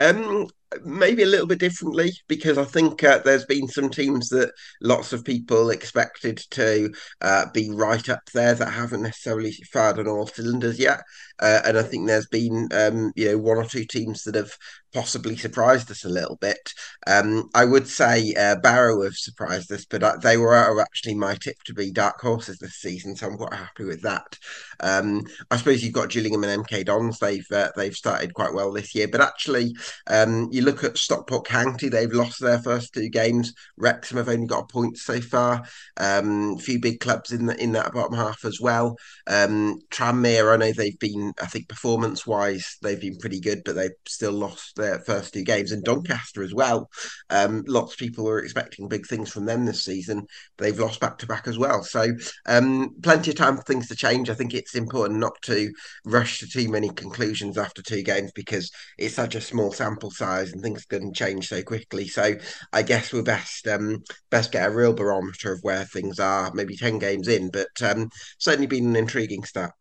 Um, 0.00 0.48
maybe 0.84 1.22
a 1.22 1.26
little 1.26 1.46
bit 1.46 1.58
differently 1.58 2.12
because 2.28 2.58
I 2.58 2.64
think 2.64 3.02
uh, 3.04 3.18
there's 3.18 3.44
been 3.44 3.68
some 3.68 3.90
teams 3.90 4.28
that 4.30 4.52
lots 4.82 5.12
of 5.12 5.24
people 5.24 5.70
expected 5.70 6.38
to 6.50 6.92
uh, 7.20 7.46
be 7.52 7.70
right 7.70 8.08
up 8.08 8.22
there 8.32 8.54
that 8.54 8.70
haven't 8.70 9.02
necessarily 9.02 9.52
fired 9.72 9.98
on 9.98 10.08
all 10.08 10.26
cylinders 10.26 10.78
yet. 10.78 11.02
Uh, 11.40 11.60
and 11.64 11.76
I 11.76 11.82
think 11.82 12.06
there's 12.06 12.28
been 12.28 12.68
um, 12.72 13.12
you 13.16 13.30
know 13.30 13.38
one 13.38 13.56
or 13.56 13.64
two 13.64 13.84
teams 13.84 14.22
that 14.22 14.36
have 14.36 14.52
possibly 14.92 15.36
surprised 15.36 15.90
us 15.90 16.04
a 16.04 16.08
little 16.08 16.36
bit. 16.36 16.72
Um, 17.08 17.50
I 17.54 17.64
would 17.64 17.88
say 17.88 18.32
uh, 18.38 18.56
Barrow 18.56 19.02
have 19.02 19.16
surprised 19.16 19.70
us, 19.72 19.84
but 19.84 20.04
uh, 20.04 20.16
they 20.22 20.36
were 20.36 20.80
actually 20.80 21.16
my 21.16 21.34
tip 21.34 21.56
to 21.64 21.74
be 21.74 21.90
dark 21.90 22.20
horses 22.20 22.58
this 22.58 22.76
season, 22.76 23.16
so 23.16 23.26
I'm 23.26 23.36
quite 23.36 23.52
happy 23.52 23.84
with 23.84 24.02
that. 24.02 24.38
Um, 24.80 25.22
I 25.50 25.56
suppose 25.56 25.82
you've 25.82 25.92
got 25.92 26.10
Gillingham 26.10 26.44
and 26.44 26.64
MK 26.64 26.84
Dons; 26.84 27.18
they've 27.18 27.46
uh, 27.52 27.70
they've 27.76 27.94
started 27.94 28.32
quite 28.32 28.54
well 28.54 28.72
this 28.72 28.94
year, 28.94 29.08
but 29.08 29.20
actually, 29.20 29.74
um, 30.06 30.48
you 30.52 30.62
look 30.64 30.84
at 30.84 30.98
Stockport 30.98 31.46
County; 31.46 31.88
they've 31.88 32.12
lost 32.12 32.40
their 32.40 32.58
first 32.58 32.94
two 32.94 33.08
games. 33.08 33.52
Wrexham 33.76 34.16
have 34.16 34.28
only 34.28 34.46
got 34.46 34.64
a 34.64 34.72
point 34.72 34.98
so 34.98 35.20
far. 35.20 35.64
Um, 35.96 36.56
a 36.58 36.62
few 36.62 36.80
big 36.80 37.00
clubs 37.00 37.32
in 37.32 37.46
the, 37.46 37.62
in 37.62 37.72
that 37.72 37.92
bottom 37.92 38.16
half 38.16 38.44
as 38.44 38.58
well. 38.60 38.96
Um, 39.26 39.80
Tranmere, 39.90 40.52
I 40.52 40.56
know 40.56 40.72
they've 40.72 40.98
been, 40.98 41.32
I 41.40 41.46
think 41.46 41.68
performance 41.68 42.26
wise, 42.26 42.76
they've 42.82 43.00
been 43.00 43.18
pretty 43.18 43.40
good, 43.40 43.62
but 43.64 43.74
they've 43.74 43.90
still 44.06 44.32
lost 44.32 44.76
their 44.76 44.98
first 45.00 45.34
two 45.34 45.44
games, 45.44 45.72
and 45.72 45.84
Doncaster 45.84 46.42
as 46.42 46.54
well. 46.54 46.90
Um, 47.30 47.64
lots 47.66 47.92
of 47.92 47.98
people 47.98 48.24
were 48.24 48.40
expecting 48.40 48.88
big 48.88 49.06
things 49.06 49.30
from 49.30 49.44
them 49.44 49.64
this 49.64 49.84
season. 49.84 50.26
They've 50.58 50.78
lost 50.78 51.00
back 51.00 51.18
to 51.18 51.26
back 51.26 51.46
as 51.46 51.58
well. 51.58 51.82
So 51.82 52.06
um, 52.46 52.94
plenty 53.02 53.30
of 53.30 53.36
time 53.36 53.56
for 53.56 53.62
things 53.62 53.88
to 53.88 53.96
change. 53.96 54.30
I 54.30 54.34
think 54.34 54.54
it's 54.54 54.74
important 54.74 55.20
not 55.20 55.40
to 55.42 55.72
rush 56.04 56.38
to 56.38 56.48
too 56.48 56.68
many 56.68 56.90
conclusions 56.90 57.58
after 57.58 57.82
two 57.82 58.02
games 58.02 58.32
because 58.34 58.70
it's 58.98 59.14
such 59.14 59.34
a 59.34 59.40
small 59.40 59.72
sample 59.72 60.10
size 60.10 60.43
and 60.52 60.62
things 60.62 60.84
can 60.84 61.12
change 61.12 61.48
so 61.48 61.62
quickly. 61.62 62.08
So 62.08 62.34
I 62.72 62.82
guess 62.82 63.12
we're 63.12 63.22
best 63.22 63.66
um, 63.68 64.02
best 64.30 64.52
get 64.52 64.68
a 64.68 64.74
real 64.74 64.92
barometer 64.92 65.52
of 65.52 65.60
where 65.62 65.84
things 65.84 66.18
are. 66.18 66.52
Maybe 66.54 66.76
ten 66.76 66.98
games 66.98 67.28
in, 67.28 67.50
but 67.50 67.82
um, 67.82 68.10
certainly 68.38 68.66
been 68.66 68.86
an 68.86 68.96
intriguing 68.96 69.44
start. 69.44 69.72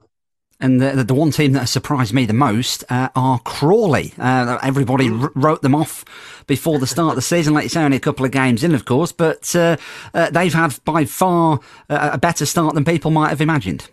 And 0.60 0.80
the, 0.80 1.04
the 1.04 1.14
one 1.14 1.32
team 1.32 1.52
that 1.54 1.62
has 1.62 1.72
surprised 1.72 2.14
me 2.14 2.26
the 2.26 2.34
most 2.34 2.86
uh, 2.90 3.10
are 3.16 3.40
Crawley. 3.40 4.14
Uh, 4.18 4.60
everybody 4.64 5.10
r- 5.10 5.32
wrote 5.36 5.62
them 5.62 5.76
off 5.76 6.06
before 6.48 6.80
the 6.80 6.88
start 6.88 7.10
of 7.10 7.16
the 7.16 7.22
season, 7.22 7.54
like 7.54 7.64
you 7.64 7.70
say, 7.70 7.84
only 7.84 7.98
a 7.98 8.00
couple 8.00 8.26
of 8.26 8.32
games 8.32 8.64
in, 8.64 8.74
of 8.74 8.86
course, 8.86 9.12
but 9.12 9.54
uh, 9.56 9.76
uh 10.14 10.30
they've 10.30 10.54
had 10.54 10.78
by 10.86 11.04
far 11.04 11.60
a 11.90 12.18
better 12.18 12.46
start 12.46 12.76
than 12.76 12.86
people 12.86 13.12
might 13.12 13.30
have 13.30 13.42
imagined. 13.42 13.90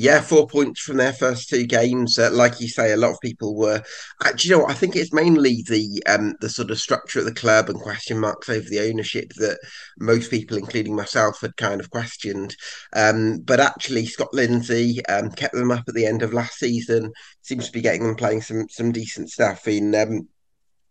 Yeah, 0.00 0.20
four 0.20 0.46
points 0.46 0.80
from 0.80 0.96
their 0.98 1.12
first 1.12 1.48
two 1.48 1.66
games. 1.66 2.20
Uh, 2.20 2.30
like 2.32 2.60
you 2.60 2.68
say, 2.68 2.92
a 2.92 2.96
lot 2.96 3.10
of 3.10 3.20
people 3.20 3.56
were. 3.56 3.82
Uh, 4.24 4.32
you 4.38 4.52
know, 4.52 4.64
I 4.68 4.72
think 4.72 4.94
it's 4.94 5.12
mainly 5.12 5.64
the 5.68 6.00
um, 6.06 6.36
the 6.40 6.48
sort 6.48 6.70
of 6.70 6.78
structure 6.78 7.18
of 7.18 7.24
the 7.24 7.34
club 7.34 7.68
and 7.68 7.80
question 7.80 8.20
marks 8.20 8.48
over 8.48 8.68
the 8.68 8.88
ownership 8.88 9.32
that 9.38 9.58
most 9.98 10.30
people, 10.30 10.56
including 10.56 10.94
myself, 10.94 11.40
had 11.40 11.56
kind 11.56 11.80
of 11.80 11.90
questioned. 11.90 12.54
Um, 12.94 13.40
but 13.40 13.58
actually, 13.58 14.06
Scott 14.06 14.32
Lindsey 14.32 15.04
um, 15.06 15.32
kept 15.32 15.54
them 15.54 15.72
up 15.72 15.82
at 15.88 15.94
the 15.96 16.06
end 16.06 16.22
of 16.22 16.32
last 16.32 16.60
season. 16.60 17.10
Seems 17.42 17.66
to 17.66 17.72
be 17.72 17.80
getting 17.80 18.04
them 18.04 18.14
playing 18.14 18.42
some 18.42 18.68
some 18.68 18.92
decent 18.92 19.30
stuff 19.30 19.66
in 19.66 19.96
um, 19.96 20.28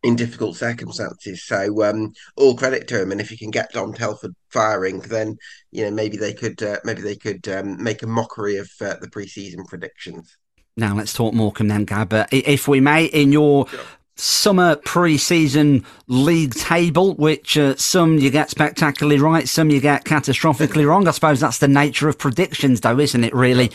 in 0.08 0.16
difficult 0.16 0.56
circumstances. 0.56 1.44
So 1.44 1.84
um, 1.84 2.14
all 2.38 2.56
credit 2.56 2.88
to 2.88 3.02
him, 3.02 3.12
and 3.12 3.20
if 3.20 3.30
he 3.30 3.36
can 3.36 3.52
get 3.52 3.74
Dom 3.74 3.94
Telford 3.94 4.34
firing, 4.50 5.00
then 5.02 5.38
you 5.72 5.84
know 5.84 5.92
maybe 5.92 6.16
they 6.16 6.34
could 6.34 6.64
uh, 6.64 6.78
maybe 6.86 7.02
they 7.02 7.18
could 7.18 7.46
um, 7.50 7.84
make 7.84 8.04
a 8.04 8.08
mockery 8.08 8.56
of 8.56 8.72
uh, 8.80 8.96
the 9.02 9.10
preseason 9.10 9.68
predictions. 9.68 10.38
Now 10.78 10.96
let's 10.96 11.14
talk 11.14 11.34
Morecambe 11.34 11.68
then, 11.68 11.84
Gab. 11.84 12.14
If 12.32 12.70
we 12.70 12.80
may, 12.80 13.06
in 13.06 13.34
your 13.34 13.68
sure. 13.68 13.80
summer 14.16 14.78
pre-season 14.78 15.84
league 16.08 16.54
table, 16.54 17.14
which 17.16 17.58
uh, 17.58 17.76
some 17.76 18.18
you 18.18 18.30
get 18.30 18.50
spectacularly 18.50 19.20
right, 19.20 19.50
some 19.50 19.70
you 19.70 19.82
get 19.82 20.06
catastrophically 20.06 20.88
wrong. 20.88 21.06
I 21.06 21.12
suppose 21.12 21.42
that's 21.42 21.60
the 21.60 21.68
nature 21.68 22.08
of 22.08 22.18
predictions, 22.18 22.80
though, 22.80 22.98
isn't 22.98 23.26
it? 23.26 23.36
Really, 23.36 23.72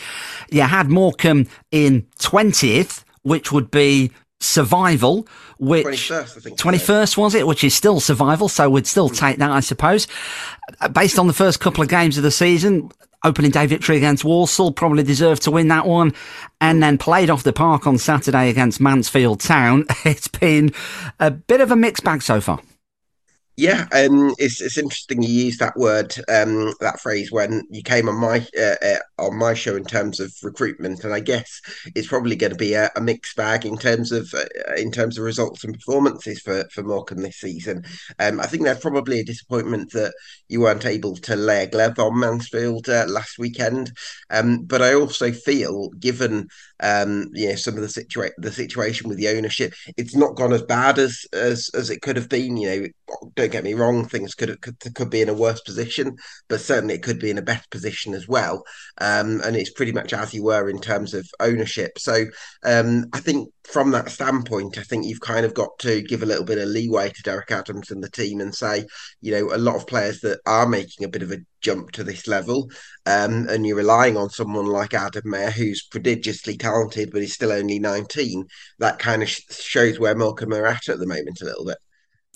you 0.49 0.63
had 0.63 0.89
Morecambe 0.89 1.47
in 1.69 2.07
twentieth, 2.17 3.05
which 3.21 3.51
would 3.51 3.69
be 3.69 4.09
survival, 4.43 5.27
which 5.57 5.85
21st, 5.85 6.57
21st 6.57 7.17
was 7.17 7.35
it, 7.35 7.47
which 7.47 7.63
is 7.63 7.73
still 7.73 7.99
survival, 7.99 8.49
so 8.49 8.69
we'd 8.69 8.87
still 8.87 9.09
hmm. 9.09 9.15
take 9.15 9.37
that, 9.37 9.51
I 9.51 9.59
suppose. 9.61 10.07
Uh, 10.79 10.89
based 10.89 11.17
on 11.17 11.27
the 11.27 11.33
first 11.33 11.59
couple 11.59 11.83
of 11.83 11.89
games 11.89 12.17
of 12.17 12.23
the 12.23 12.31
season, 12.31 12.89
opening 13.23 13.51
day 13.51 13.65
victory 13.65 13.97
against 13.97 14.25
Walsall, 14.25 14.71
probably 14.71 15.03
deserved 15.03 15.43
to 15.43 15.51
win 15.51 15.69
that 15.69 15.85
one, 15.85 16.13
and 16.59 16.83
then 16.83 16.97
played 16.97 17.29
off 17.29 17.43
the 17.43 17.53
park 17.53 17.87
on 17.87 17.97
Saturday 17.97 18.49
against 18.49 18.79
Mansfield 18.79 19.39
Town. 19.39 19.85
It's 20.05 20.27
been 20.27 20.73
a 21.19 21.31
bit 21.31 21.61
of 21.61 21.71
a 21.71 21.75
mixed 21.75 22.03
bag 22.03 22.21
so 22.21 22.41
far. 22.41 22.59
Yeah, 23.55 23.85
um, 23.91 24.33
it's 24.39 24.61
it's 24.61 24.79
interesting 24.79 25.21
you 25.21 25.29
use 25.29 25.59
that 25.59 25.77
word, 25.77 26.11
um, 26.27 26.73
that 26.79 26.99
phrase 26.99 27.31
when 27.31 27.61
you 27.69 27.83
came 27.83 28.09
on 28.09 28.15
my 28.15 28.47
uh, 28.59 28.75
uh, 28.83 28.97
on 29.19 29.37
my 29.37 29.53
show 29.53 29.75
in 29.75 29.83
terms 29.83 30.19
of 30.19 30.33
recruitment, 30.41 31.03
and 31.03 31.13
I 31.13 31.19
guess 31.19 31.61
it's 31.95 32.07
probably 32.07 32.35
going 32.35 32.51
to 32.51 32.57
be 32.57 32.73
a, 32.73 32.89
a, 32.95 33.01
mixed 33.01 33.35
bag 33.35 33.63
in 33.63 33.77
terms 33.77 34.11
of 34.11 34.33
uh, 34.33 34.73
in 34.75 34.91
terms 34.91 35.19
of 35.19 35.23
results 35.23 35.63
and 35.63 35.75
performances 35.75 36.39
for 36.39 36.65
for 36.71 36.81
Morecambe 36.81 37.21
this 37.21 37.41
season. 37.41 37.83
Um, 38.17 38.39
I 38.39 38.47
think 38.47 38.63
there's 38.63 38.79
probably 38.79 39.19
a 39.19 39.23
disappointment 39.25 39.91
that 39.91 40.15
you 40.47 40.61
weren't 40.61 40.87
able 40.87 41.15
to 41.17 41.35
lay 41.35 41.63
a 41.63 41.69
glove 41.69 41.99
on 41.99 42.19
Mansfield 42.19 42.89
uh, 42.89 43.05
last 43.07 43.37
weekend, 43.37 43.91
um, 44.31 44.63
but 44.63 44.81
I 44.81 44.95
also 44.95 45.31
feel, 45.31 45.89
given 45.99 46.47
um, 46.83 47.29
you 47.33 47.49
know 47.49 47.55
some 47.55 47.75
of 47.75 47.81
the 47.81 47.89
situation 47.89 48.35
the 48.37 48.51
situation 48.51 49.09
with 49.09 49.17
the 49.17 49.29
ownership, 49.29 49.73
it's 49.97 50.15
not 50.15 50.35
gone 50.35 50.53
as 50.53 50.61
bad 50.61 50.99
as 50.99 51.25
as 51.33 51.69
as 51.73 51.89
it 51.89 52.01
could 52.01 52.15
have 52.15 52.29
been. 52.29 52.57
You 52.57 52.67
know 52.69 52.87
don't 53.35 53.51
get 53.51 53.63
me 53.63 53.73
wrong, 53.73 54.05
things 54.05 54.35
could 54.35 54.59
could, 54.61 54.77
could 54.95 55.09
be 55.09 55.21
in 55.21 55.29
a 55.29 55.33
worse 55.33 55.61
position, 55.61 56.15
but 56.49 56.61
certainly 56.61 56.95
it 56.95 57.03
could 57.03 57.19
be 57.19 57.29
in 57.29 57.37
a 57.37 57.43
better 57.43 57.65
position 57.71 58.13
as 58.13 58.27
well. 58.27 58.63
Um, 58.99 59.41
and 59.43 59.55
it's 59.55 59.71
pretty 59.71 59.91
much 59.91 60.13
as 60.13 60.33
you 60.33 60.43
were 60.43 60.69
in 60.69 60.79
terms 60.79 61.13
of 61.13 61.27
ownership. 61.39 61.97
So 61.97 62.25
um, 62.63 63.05
I 63.13 63.19
think 63.19 63.49
from 63.63 63.91
that 63.91 64.09
standpoint, 64.09 64.77
I 64.77 64.83
think 64.83 65.05
you've 65.05 65.21
kind 65.21 65.45
of 65.45 65.53
got 65.53 65.77
to 65.79 66.01
give 66.01 66.21
a 66.21 66.25
little 66.25 66.43
bit 66.43 66.57
of 66.57 66.67
leeway 66.67 67.09
to 67.09 67.23
Derek 67.23 67.51
Adams 67.51 67.91
and 67.91 68.03
the 68.03 68.09
team 68.09 68.41
and 68.41 68.53
say, 68.53 68.85
you 69.21 69.31
know, 69.31 69.55
a 69.55 69.57
lot 69.57 69.75
of 69.75 69.87
players 69.87 70.19
that 70.21 70.39
are 70.45 70.67
making 70.67 71.05
a 71.05 71.09
bit 71.09 71.21
of 71.21 71.31
a 71.31 71.37
jump 71.61 71.91
to 71.91 72.03
this 72.03 72.27
level, 72.27 72.69
um, 73.05 73.47
and 73.49 73.65
you're 73.65 73.77
relying 73.77 74.17
on 74.17 74.29
someone 74.29 74.65
like 74.65 74.93
Adam 74.93 75.23
Mayor, 75.25 75.49
who's 75.49 75.83
prodigiously 75.83 76.57
talented, 76.57 77.11
but 77.11 77.21
he's 77.21 77.33
still 77.33 77.51
only 77.51 77.79
19. 77.79 78.45
That 78.79 78.99
kind 78.99 79.23
of 79.23 79.29
sh- 79.29 79.41
shows 79.49 79.99
where 79.99 80.15
Morecambe 80.15 80.53
are 80.53 80.67
at 80.67 80.89
at 80.89 80.99
the 80.99 81.07
moment 81.07 81.41
a 81.41 81.45
little 81.45 81.65
bit. 81.65 81.77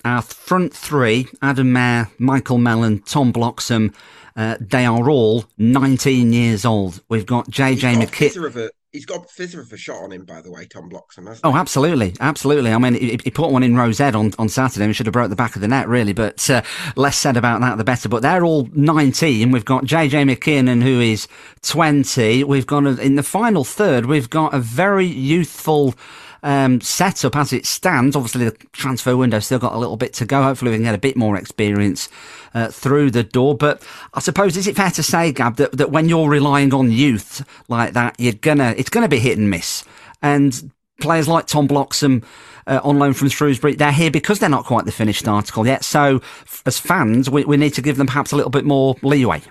Our 0.04 0.22
front 0.22 0.72
three, 0.72 1.26
Adam 1.42 1.72
Mayor, 1.72 2.08
Michael 2.18 2.58
Mellon, 2.58 3.00
Tom 3.00 3.32
Bloxham, 3.32 3.92
uh, 4.36 4.56
they 4.60 4.86
are 4.86 5.10
all 5.10 5.44
19 5.58 6.32
years 6.32 6.64
old. 6.64 7.02
We've 7.08 7.26
got 7.26 7.50
JJ 7.50 7.96
McKiernan. 7.96 8.70
He's 8.92 9.04
got 9.04 9.24
a 9.24 9.28
fizzer 9.28 9.60
of 9.60 9.70
a 9.70 9.76
shot 9.76 10.02
on 10.02 10.12
him, 10.12 10.24
by 10.24 10.40
the 10.40 10.50
way, 10.50 10.64
Tom 10.64 10.88
Bloxham. 10.88 11.28
Oh, 11.44 11.54
absolutely, 11.54 12.14
absolutely. 12.20 12.72
I 12.72 12.78
mean, 12.78 12.94
he, 12.94 13.18
he, 13.22 13.30
put 13.30 13.50
one 13.50 13.62
in 13.62 13.76
Rose 13.76 14.00
Ed 14.00 14.14
on, 14.14 14.32
on 14.38 14.48
Saturday 14.48 14.86
and 14.86 14.96
should 14.96 15.04
have 15.04 15.12
broke 15.12 15.28
the 15.28 15.36
back 15.36 15.56
of 15.56 15.60
the 15.60 15.68
net, 15.68 15.88
really. 15.88 16.14
But 16.14 16.48
uh, 16.48 16.62
less 16.96 17.18
said 17.18 17.36
about 17.36 17.60
that, 17.60 17.76
the 17.76 17.84
better. 17.84 18.08
But 18.08 18.22
they're 18.22 18.46
all 18.46 18.66
19. 18.72 19.50
We've 19.50 19.64
got 19.64 19.84
JJ 19.84 20.34
McKiernan, 20.34 20.82
who 20.82 21.00
is 21.00 21.28
20. 21.62 22.44
We've 22.44 22.66
got 22.66 22.86
a, 22.86 22.98
in 22.98 23.16
the 23.16 23.22
final 23.22 23.62
third, 23.62 24.06
we've 24.06 24.30
got 24.30 24.54
a 24.54 24.58
very 24.58 25.06
youthful 25.06 25.94
um, 26.42 26.80
setup 26.80 27.36
as 27.36 27.52
it 27.52 27.66
stands. 27.66 28.16
Obviously, 28.16 28.44
the 28.44 28.56
transfer 28.72 29.16
window 29.16 29.38
still 29.40 29.58
got 29.58 29.74
a 29.74 29.78
little 29.78 29.96
bit 29.96 30.12
to 30.14 30.24
go. 30.24 30.42
Hopefully, 30.42 30.70
we 30.70 30.76
can 30.76 30.84
get 30.84 30.94
a 30.94 30.98
bit 30.98 31.16
more 31.16 31.36
experience 31.36 32.08
uh, 32.54 32.68
through 32.68 33.10
the 33.10 33.22
door. 33.22 33.56
But 33.56 33.82
I 34.14 34.20
suppose 34.20 34.56
is 34.56 34.66
it 34.66 34.76
fair 34.76 34.90
to 34.92 35.02
say, 35.02 35.32
Gab, 35.32 35.56
that, 35.56 35.72
that 35.72 35.90
when 35.90 36.08
you're 36.08 36.28
relying 36.28 36.72
on 36.74 36.90
youth 36.90 37.44
like 37.68 37.92
that, 37.94 38.18
you're 38.18 38.32
gonna 38.32 38.74
it's 38.76 38.90
gonna 38.90 39.08
be 39.08 39.18
hit 39.18 39.38
and 39.38 39.50
miss. 39.50 39.84
And 40.22 40.72
players 41.00 41.28
like 41.28 41.46
Tom 41.46 41.66
Bloxham 41.68 42.24
uh, 42.66 42.80
on 42.82 42.98
loan 42.98 43.14
from 43.14 43.28
Shrewsbury, 43.28 43.74
they're 43.74 43.92
here 43.92 44.10
because 44.10 44.38
they're 44.38 44.48
not 44.48 44.64
quite 44.64 44.84
the 44.84 44.92
finished 44.92 45.26
article 45.26 45.66
yet. 45.66 45.84
So, 45.84 46.16
f- 46.16 46.62
as 46.66 46.78
fans, 46.78 47.30
we, 47.30 47.44
we 47.44 47.56
need 47.56 47.74
to 47.74 47.82
give 47.82 47.96
them 47.96 48.06
perhaps 48.06 48.32
a 48.32 48.36
little 48.36 48.50
bit 48.50 48.64
more 48.64 48.96
leeway. 49.02 49.42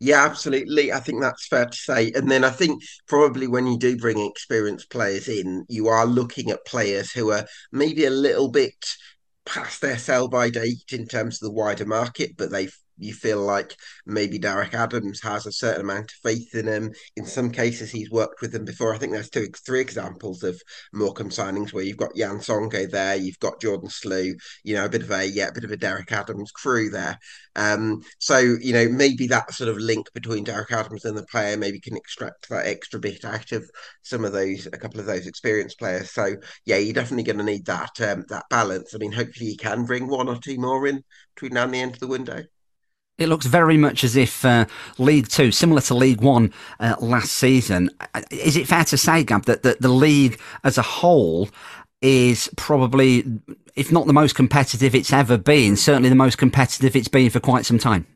Yeah, 0.00 0.24
absolutely. 0.24 0.92
I 0.92 1.00
think 1.00 1.20
that's 1.22 1.46
fair 1.46 1.66
to 1.66 1.76
say. 1.76 2.12
And 2.14 2.30
then 2.30 2.44
I 2.44 2.50
think 2.50 2.82
probably 3.06 3.46
when 3.46 3.66
you 3.66 3.78
do 3.78 3.96
bring 3.96 4.18
experienced 4.18 4.90
players 4.90 5.28
in, 5.28 5.64
you 5.68 5.88
are 5.88 6.06
looking 6.06 6.50
at 6.50 6.66
players 6.66 7.12
who 7.12 7.30
are 7.30 7.46
maybe 7.72 8.04
a 8.04 8.10
little 8.10 8.50
bit 8.50 8.74
past 9.46 9.80
their 9.80 9.98
sell 9.98 10.28
by 10.28 10.50
date 10.50 10.92
in 10.92 11.06
terms 11.06 11.36
of 11.42 11.46
the 11.48 11.52
wider 11.54 11.86
market, 11.86 12.36
but 12.36 12.50
they've 12.50 12.76
you 12.98 13.12
feel 13.12 13.40
like 13.40 13.76
maybe 14.06 14.38
Derek 14.38 14.74
Adams 14.74 15.20
has 15.22 15.46
a 15.46 15.52
certain 15.52 15.82
amount 15.82 16.12
of 16.12 16.16
faith 16.22 16.54
in 16.54 16.66
him. 16.66 16.92
In 17.16 17.26
some 17.26 17.50
cases, 17.50 17.90
he's 17.90 18.10
worked 18.10 18.40
with 18.40 18.52
them 18.52 18.64
before. 18.64 18.94
I 18.94 18.98
think 18.98 19.12
there's 19.12 19.30
two, 19.30 19.48
three 19.66 19.80
examples 19.80 20.42
of 20.42 20.60
Morecambe 20.92 21.30
signings 21.30 21.72
where 21.72 21.84
you've 21.84 21.96
got 21.96 22.16
Yann 22.16 22.38
Songo'o 22.38 22.90
there, 22.90 23.16
you've 23.16 23.38
got 23.38 23.60
Jordan 23.60 23.88
Slew, 23.88 24.34
you 24.62 24.74
know, 24.74 24.84
a 24.84 24.88
bit 24.88 25.02
of 25.02 25.10
a 25.10 25.26
yeah, 25.26 25.48
a 25.48 25.52
bit 25.52 25.64
of 25.64 25.70
a 25.70 25.76
Derek 25.76 26.12
Adams 26.12 26.50
crew 26.50 26.90
there. 26.90 27.18
Um, 27.56 28.02
so 28.18 28.38
you 28.38 28.72
know, 28.72 28.88
maybe 28.88 29.26
that 29.28 29.52
sort 29.52 29.70
of 29.70 29.78
link 29.78 30.06
between 30.12 30.44
Derek 30.44 30.72
Adams 30.72 31.04
and 31.04 31.16
the 31.16 31.24
player 31.26 31.56
maybe 31.56 31.80
can 31.80 31.96
extract 31.96 32.48
that 32.48 32.66
extra 32.66 32.98
bit 33.00 33.24
out 33.24 33.52
of 33.52 33.68
some 34.02 34.24
of 34.24 34.32
those, 34.32 34.66
a 34.66 34.78
couple 34.78 35.00
of 35.00 35.06
those 35.06 35.26
experienced 35.26 35.78
players. 35.78 36.10
So 36.10 36.36
yeah, 36.64 36.78
you're 36.78 36.94
definitely 36.94 37.24
going 37.24 37.38
to 37.38 37.44
need 37.44 37.66
that 37.66 38.00
um, 38.00 38.24
that 38.28 38.44
balance. 38.50 38.94
I 38.94 38.98
mean, 38.98 39.12
hopefully 39.12 39.50
you 39.50 39.56
can 39.56 39.84
bring 39.84 40.08
one 40.08 40.28
or 40.28 40.38
two 40.38 40.58
more 40.58 40.86
in 40.86 41.02
between 41.34 41.54
now 41.54 41.64
and 41.64 41.74
the 41.74 41.80
end 41.80 41.94
of 41.94 42.00
the 42.00 42.06
window. 42.08 42.44
It 43.16 43.28
looks 43.28 43.46
very 43.46 43.76
much 43.76 44.02
as 44.02 44.16
if 44.16 44.44
uh, 44.44 44.66
League 44.98 45.28
Two, 45.28 45.52
similar 45.52 45.80
to 45.82 45.94
League 45.94 46.20
One 46.20 46.52
uh, 46.80 46.96
last 47.00 47.32
season. 47.32 47.90
Uh, 48.12 48.22
is 48.30 48.56
it 48.56 48.66
fair 48.66 48.84
to 48.86 48.96
say, 48.96 49.22
Gab, 49.22 49.44
that, 49.44 49.62
that 49.62 49.80
the 49.80 49.88
league 49.88 50.40
as 50.64 50.78
a 50.78 50.82
whole 50.82 51.48
is 52.02 52.50
probably, 52.56 53.24
if 53.76 53.92
not 53.92 54.06
the 54.06 54.12
most 54.12 54.34
competitive 54.34 54.96
it's 54.96 55.12
ever 55.12 55.38
been, 55.38 55.76
certainly 55.76 56.08
the 56.08 56.16
most 56.16 56.38
competitive 56.38 56.96
it's 56.96 57.08
been 57.08 57.30
for 57.30 57.38
quite 57.40 57.64
some 57.64 57.78
time? 57.78 58.06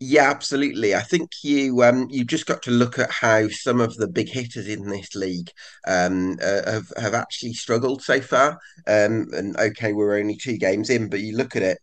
Yeah, 0.00 0.30
absolutely. 0.30 0.94
I 0.94 1.00
think 1.00 1.30
you 1.42 1.82
um 1.82 2.06
you 2.08 2.24
just 2.24 2.46
got 2.46 2.62
to 2.62 2.70
look 2.70 3.00
at 3.00 3.10
how 3.10 3.48
some 3.48 3.80
of 3.80 3.96
the 3.96 4.06
big 4.06 4.28
hitters 4.28 4.68
in 4.68 4.88
this 4.88 5.16
league 5.16 5.50
um 5.88 6.38
uh, 6.40 6.70
have 6.70 6.92
have 6.96 7.14
actually 7.14 7.54
struggled 7.54 8.02
so 8.02 8.20
far. 8.20 8.60
Um 8.86 9.28
and 9.32 9.56
okay, 9.56 9.92
we're 9.92 10.18
only 10.18 10.36
two 10.36 10.56
games 10.56 10.90
in, 10.90 11.08
but 11.08 11.20
you 11.20 11.36
look 11.36 11.56
at 11.56 11.62
it 11.62 11.78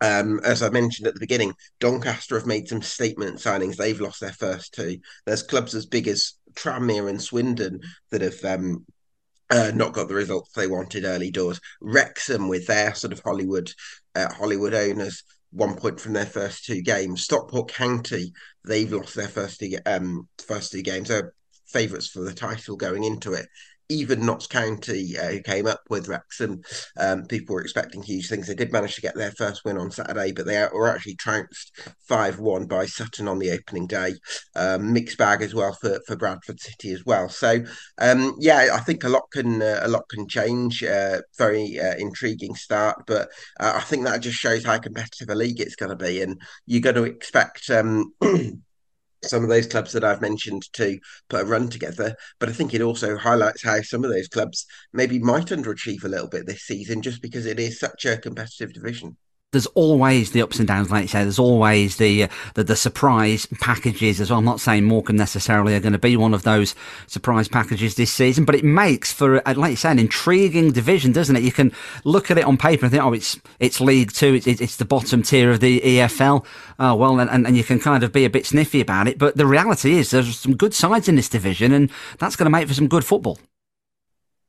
um, 0.00 0.40
as 0.44 0.62
I 0.62 0.70
mentioned 0.70 1.06
at 1.08 1.14
the 1.14 1.20
beginning, 1.20 1.54
Doncaster 1.80 2.36
have 2.36 2.46
made 2.46 2.68
some 2.68 2.82
statement 2.82 3.38
signings. 3.38 3.76
They've 3.76 4.00
lost 4.00 4.20
their 4.20 4.32
first 4.32 4.74
two. 4.74 4.98
There's 5.26 5.42
clubs 5.42 5.74
as 5.74 5.86
big 5.86 6.06
as 6.08 6.34
Tranmere 6.54 7.08
and 7.08 7.20
Swindon 7.20 7.80
that 8.10 8.20
have 8.20 8.44
um, 8.44 8.86
uh, 9.50 9.72
not 9.74 9.92
got 9.92 10.08
the 10.08 10.14
results 10.14 10.52
they 10.52 10.66
wanted 10.66 11.04
early 11.04 11.30
doors. 11.30 11.60
Wrexham 11.80 12.48
with 12.48 12.66
their 12.66 12.94
sort 12.94 13.12
of 13.12 13.20
Hollywood 13.20 13.72
uh, 14.14 14.32
Hollywood 14.32 14.74
owners, 14.74 15.24
one 15.50 15.74
point 15.74 16.00
from 16.00 16.12
their 16.12 16.26
first 16.26 16.64
two 16.64 16.82
games. 16.82 17.24
Stockport 17.24 17.72
County, 17.72 18.32
they've 18.64 18.92
lost 18.92 19.14
their 19.14 19.28
first 19.28 19.58
two 19.58 19.78
um, 19.86 20.28
first 20.38 20.72
two 20.72 20.82
games. 20.82 21.08
They're 21.08 21.32
favourites 21.66 22.08
for 22.08 22.20
the 22.20 22.32
title 22.32 22.76
going 22.76 23.04
into 23.04 23.34
it 23.34 23.46
even 23.88 24.24
Notts 24.24 24.46
County, 24.46 25.16
uh, 25.18 25.30
who 25.30 25.40
came 25.40 25.66
up 25.66 25.80
with 25.88 26.08
Wrexham, 26.08 26.62
um, 26.98 27.24
people 27.24 27.54
were 27.54 27.62
expecting 27.62 28.02
huge 28.02 28.28
things. 28.28 28.46
They 28.46 28.54
did 28.54 28.72
manage 28.72 28.94
to 28.96 29.00
get 29.00 29.14
their 29.14 29.32
first 29.32 29.64
win 29.64 29.78
on 29.78 29.90
Saturday, 29.90 30.32
but 30.32 30.46
they 30.46 30.66
were 30.72 30.88
actually 30.88 31.16
trounced 31.16 31.72
5 32.06 32.38
1 32.38 32.66
by 32.66 32.86
Sutton 32.86 33.28
on 33.28 33.38
the 33.38 33.50
opening 33.50 33.86
day. 33.86 34.14
Um, 34.54 34.92
mixed 34.92 35.18
bag 35.18 35.42
as 35.42 35.54
well 35.54 35.72
for, 35.72 36.00
for 36.06 36.16
Bradford 36.16 36.60
City 36.60 36.92
as 36.92 37.04
well. 37.04 37.28
So, 37.28 37.64
um, 37.98 38.36
yeah, 38.38 38.70
I 38.72 38.80
think 38.80 39.04
a 39.04 39.08
lot 39.08 39.30
can 39.32 39.62
uh, 39.62 39.80
a 39.82 39.88
lot 39.88 40.08
can 40.08 40.28
change. 40.28 40.82
Uh, 40.82 41.20
very 41.36 41.78
uh, 41.78 41.94
intriguing 41.98 42.54
start, 42.54 43.04
but 43.06 43.28
uh, 43.60 43.72
I 43.76 43.80
think 43.80 44.04
that 44.04 44.20
just 44.20 44.38
shows 44.38 44.64
how 44.64 44.78
competitive 44.78 45.30
a 45.30 45.34
league 45.34 45.60
it's 45.60 45.76
going 45.76 45.90
to 45.90 45.96
be. 45.96 46.22
And 46.22 46.40
you're 46.66 46.82
going 46.82 46.96
to 46.96 47.04
expect. 47.04 47.70
Some 49.24 49.42
of 49.42 49.48
those 49.48 49.66
clubs 49.66 49.92
that 49.92 50.04
I've 50.04 50.20
mentioned 50.20 50.62
to 50.74 50.98
put 51.28 51.42
a 51.42 51.44
run 51.44 51.68
together. 51.68 52.14
But 52.38 52.48
I 52.48 52.52
think 52.52 52.72
it 52.72 52.82
also 52.82 53.16
highlights 53.16 53.62
how 53.62 53.80
some 53.82 54.04
of 54.04 54.10
those 54.10 54.28
clubs 54.28 54.64
maybe 54.92 55.18
might 55.18 55.46
underachieve 55.46 56.04
a 56.04 56.08
little 56.08 56.28
bit 56.28 56.46
this 56.46 56.62
season 56.62 57.02
just 57.02 57.20
because 57.20 57.46
it 57.46 57.58
is 57.58 57.78
such 57.78 58.04
a 58.04 58.16
competitive 58.18 58.72
division 58.72 59.16
there's 59.50 59.66
always 59.66 60.32
the 60.32 60.42
ups 60.42 60.58
and 60.58 60.68
downs, 60.68 60.90
like 60.90 61.02
you 61.02 61.08
say. 61.08 61.22
There's 61.22 61.38
always 61.38 61.96
the, 61.96 62.24
uh, 62.24 62.28
the, 62.54 62.64
the 62.64 62.76
surprise 62.76 63.46
packages 63.60 64.20
as 64.20 64.28
well. 64.28 64.40
I'm 64.40 64.44
not 64.44 64.60
saying 64.60 64.84
Morecambe 64.84 65.16
necessarily 65.16 65.74
are 65.74 65.80
going 65.80 65.94
to 65.94 65.98
be 65.98 66.18
one 66.18 66.34
of 66.34 66.42
those 66.42 66.74
surprise 67.06 67.48
packages 67.48 67.94
this 67.94 68.12
season, 68.12 68.44
but 68.44 68.54
it 68.54 68.64
makes 68.64 69.10
for, 69.10 69.40
like 69.46 69.70
you 69.70 69.76
say, 69.76 69.90
an 69.90 69.98
intriguing 69.98 70.72
division, 70.72 71.12
doesn't 71.12 71.34
it? 71.34 71.42
You 71.42 71.52
can 71.52 71.72
look 72.04 72.30
at 72.30 72.36
it 72.36 72.44
on 72.44 72.58
paper 72.58 72.84
and 72.84 72.92
think, 72.92 73.02
oh, 73.02 73.14
it's 73.14 73.40
it's 73.58 73.80
League 73.80 74.12
Two, 74.12 74.34
it's 74.34 74.46
it's 74.46 74.76
the 74.76 74.84
bottom 74.84 75.22
tier 75.22 75.50
of 75.50 75.60
the 75.60 75.80
EFL. 75.80 76.44
Oh 76.78 76.94
well, 76.94 77.18
and, 77.18 77.46
and 77.46 77.56
you 77.56 77.64
can 77.64 77.80
kind 77.80 78.04
of 78.04 78.12
be 78.12 78.26
a 78.26 78.30
bit 78.30 78.44
sniffy 78.44 78.82
about 78.82 79.08
it, 79.08 79.18
but 79.18 79.36
the 79.36 79.46
reality 79.46 79.94
is 79.94 80.10
there's 80.10 80.38
some 80.38 80.56
good 80.56 80.74
sides 80.74 81.08
in 81.08 81.16
this 81.16 81.28
division, 81.28 81.72
and 81.72 81.90
that's 82.18 82.36
going 82.36 82.46
to 82.46 82.50
make 82.50 82.68
for 82.68 82.74
some 82.74 82.88
good 82.88 83.04
football. 83.04 83.38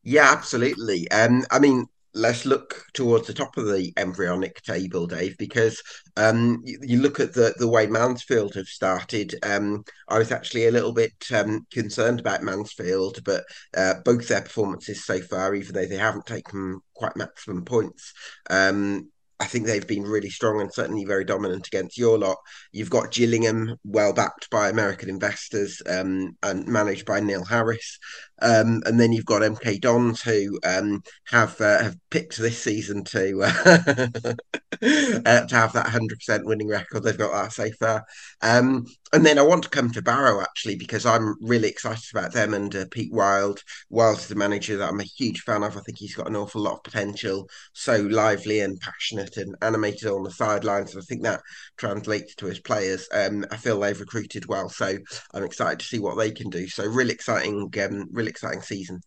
Yeah, 0.03 0.29
absolutely. 0.31 1.09
Um, 1.11 1.45
I 1.51 1.59
mean, 1.59 1.87
let's 2.13 2.45
look 2.45 2.85
towards 2.93 3.27
the 3.27 3.33
top 3.33 3.57
of 3.57 3.65
the 3.65 3.93
embryonic 3.97 4.61
table, 4.63 5.07
Dave, 5.07 5.37
because 5.37 5.81
um, 6.17 6.61
you, 6.63 6.79
you, 6.81 6.99
look 6.99 7.19
at 7.19 7.33
the, 7.33 7.53
the 7.57 7.67
way 7.67 7.87
Mansfield 7.87 8.55
have 8.55 8.67
started. 8.67 9.35
Um, 9.43 9.83
I 10.07 10.17
was 10.17 10.31
actually 10.31 10.67
a 10.67 10.71
little 10.71 10.93
bit 10.93 11.13
um, 11.33 11.65
concerned 11.71 12.19
about 12.19 12.43
Mansfield, 12.43 13.19
but 13.23 13.43
uh, 13.75 13.95
both 14.03 14.27
their 14.27 14.41
performances 14.41 15.05
so 15.05 15.19
far, 15.21 15.53
even 15.55 15.73
though 15.73 15.85
they 15.85 15.97
haven't 15.97 16.25
taken 16.25 16.79
quite 16.93 17.15
maximum 17.15 17.63
points, 17.63 18.13
um, 18.49 19.09
I 19.41 19.45
think 19.45 19.65
they've 19.65 19.87
been 19.87 20.03
really 20.03 20.29
strong 20.29 20.59
and 20.59 20.73
certainly 20.73 21.05
very 21.05 21.23
dominant 21.23 21.65
against 21.67 21.97
your 21.97 22.17
lot. 22.17 22.37
You've 22.73 22.89
got 22.89 23.11
Gillingham, 23.11 23.77
well 23.85 24.11
backed 24.11 24.49
by 24.49 24.67
American 24.67 25.09
investors 25.09 25.81
um, 25.87 26.35
and 26.43 26.67
managed 26.67 27.05
by 27.05 27.21
Neil 27.21 27.45
Harris. 27.45 27.99
Um, 28.41 28.81
and 28.85 28.99
then 28.99 29.11
you've 29.11 29.25
got 29.25 29.41
MK 29.41 29.79
Dons 29.79 30.21
who 30.21 30.59
um, 30.63 31.01
have 31.27 31.59
uh, 31.61 31.83
have 31.83 31.97
picked 32.09 32.37
this 32.37 32.61
season 32.61 33.03
to 33.05 33.43
uh, 33.43 34.07
uh, 34.81 35.45
to 35.45 35.55
have 35.55 35.73
that 35.73 35.87
hundred 35.89 36.19
percent 36.19 36.45
winning 36.45 36.67
record. 36.67 37.03
They've 37.03 37.17
got 37.17 37.31
that 37.31 37.53
so 37.53 37.69
far. 37.79 38.05
Um, 38.41 38.85
and 39.11 39.25
then 39.25 39.39
I 39.39 39.41
want 39.41 39.63
to 39.63 39.69
come 39.69 39.91
to 39.91 40.01
Barrow 40.01 40.41
actually 40.41 40.75
because 40.75 41.05
I'm 41.05 41.35
really 41.41 41.67
excited 41.67 42.05
about 42.11 42.31
them 42.33 42.53
and 42.53 42.73
uh, 42.75 42.85
Pete 42.91 43.11
Wild. 43.11 43.61
Wild's 43.89 44.27
the 44.27 44.35
manager 44.35 44.77
that 44.77 44.89
I'm 44.89 44.99
a 44.99 45.03
huge 45.03 45.41
fan 45.41 45.63
of. 45.63 45.75
I 45.75 45.81
think 45.81 45.97
he's 45.97 46.15
got 46.15 46.27
an 46.27 46.35
awful 46.35 46.61
lot 46.61 46.75
of 46.75 46.83
potential. 46.83 47.49
So 47.73 47.97
lively 47.97 48.59
and 48.61 48.79
passionate 48.79 49.37
and 49.37 49.55
animated 49.61 50.09
on 50.09 50.23
the 50.23 50.31
sidelines. 50.31 50.95
I 50.95 51.01
think 51.01 51.23
that 51.23 51.41
translates 51.77 52.35
to 52.35 52.45
his 52.45 52.59
players. 52.59 53.07
Um, 53.11 53.45
I 53.51 53.57
feel 53.57 53.79
they've 53.79 53.99
recruited 53.99 54.45
well, 54.47 54.69
so 54.69 54.97
I'm 55.33 55.43
excited 55.43 55.79
to 55.79 55.85
see 55.85 55.99
what 55.99 56.17
they 56.17 56.31
can 56.31 56.49
do. 56.49 56.67
So 56.67 56.85
really 56.85 57.13
exciting, 57.13 57.71
um, 57.81 58.07
really 58.11 58.28
exciting 58.29 58.61
season. 58.61 59.01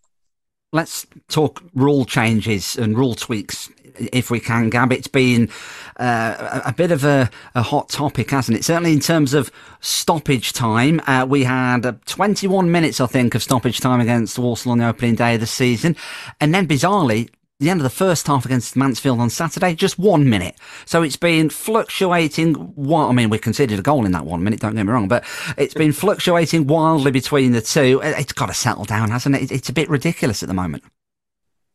Let's 0.75 1.07
talk 1.29 1.63
rule 1.75 2.07
changes 2.07 2.77
and 2.77 2.97
rule 2.97 3.15
tweaks 3.15 3.69
if 3.97 4.31
we 4.31 4.41
can, 4.41 4.71
Gab. 4.71 4.93
It's 4.93 5.09
been 5.09 5.51
uh, 5.99 6.61
a 6.65 6.73
bit 6.73 6.91
of 6.91 7.05
a, 7.05 7.31
a, 7.55 7.63
hot 7.63 7.91
topic, 7.91 8.31
hasn't 8.31 8.59
it? 8.59 8.65
Certainly 8.65 8.93
in 8.93 9.01
terms 9.01 9.35
of 9.35 9.51
stoppage 9.81 10.53
time. 10.53 11.01
Uh, 11.07 11.27
we 11.29 11.45
had 11.45 11.85
uh, 11.85 11.93
21 12.07 12.71
minutes, 12.71 13.01
I 13.01 13.07
think, 13.07 13.35
of 13.35 13.43
stoppage 13.43 13.81
time 13.81 14.01
against 14.01 14.39
Walsall 14.39 14.73
on 14.73 14.79
the 14.79 14.89
opening 14.89 15.15
day 15.15 15.35
of 15.35 15.41
the 15.41 15.47
season. 15.47 15.97
And 16.41 16.55
then 16.55 16.67
bizarrely, 16.67 17.31
the 17.63 17.71
end 17.71 17.81
of 17.81 17.85
the 17.85 17.91
first 17.91 18.27
half 18.27 18.45
against 18.45 18.77
Mansfield 18.77 19.21
on 19.21 19.31
Saturday, 19.31 19.75
just 19.75 19.99
one 19.99 20.29
minute. 20.29 20.57
So 20.85 21.03
it's 21.03 21.17
been 21.17 21.49
fluctuating. 21.49 22.73
Well, 22.77 23.09
I 23.09 23.13
mean, 23.13 23.31
we 23.31 23.39
conceded 23.39 23.79
a 23.79 23.83
goal 23.83 24.05
in 24.05 24.13
that 24.13 24.27
one 24.27 24.43
minute, 24.43 24.61
don't 24.61 24.75
get 24.75 24.85
me 24.85 24.93
wrong, 24.93 25.09
but 25.09 25.25
it's 25.57 25.75
been 25.75 25.93
fluctuating 25.93 26.67
wildly 26.67 27.11
between 27.11 27.53
the 27.53 27.61
two. 27.61 28.01
It's 28.03 28.33
got 28.33 28.47
to 28.47 28.55
settle 28.55 28.85
down, 28.85 29.11
hasn't 29.11 29.37
it? 29.37 29.51
It's 29.51 29.69
a 29.69 29.73
bit 29.73 29.89
ridiculous 29.89 30.43
at 30.43 30.49
the 30.49 30.55
moment. 30.55 30.85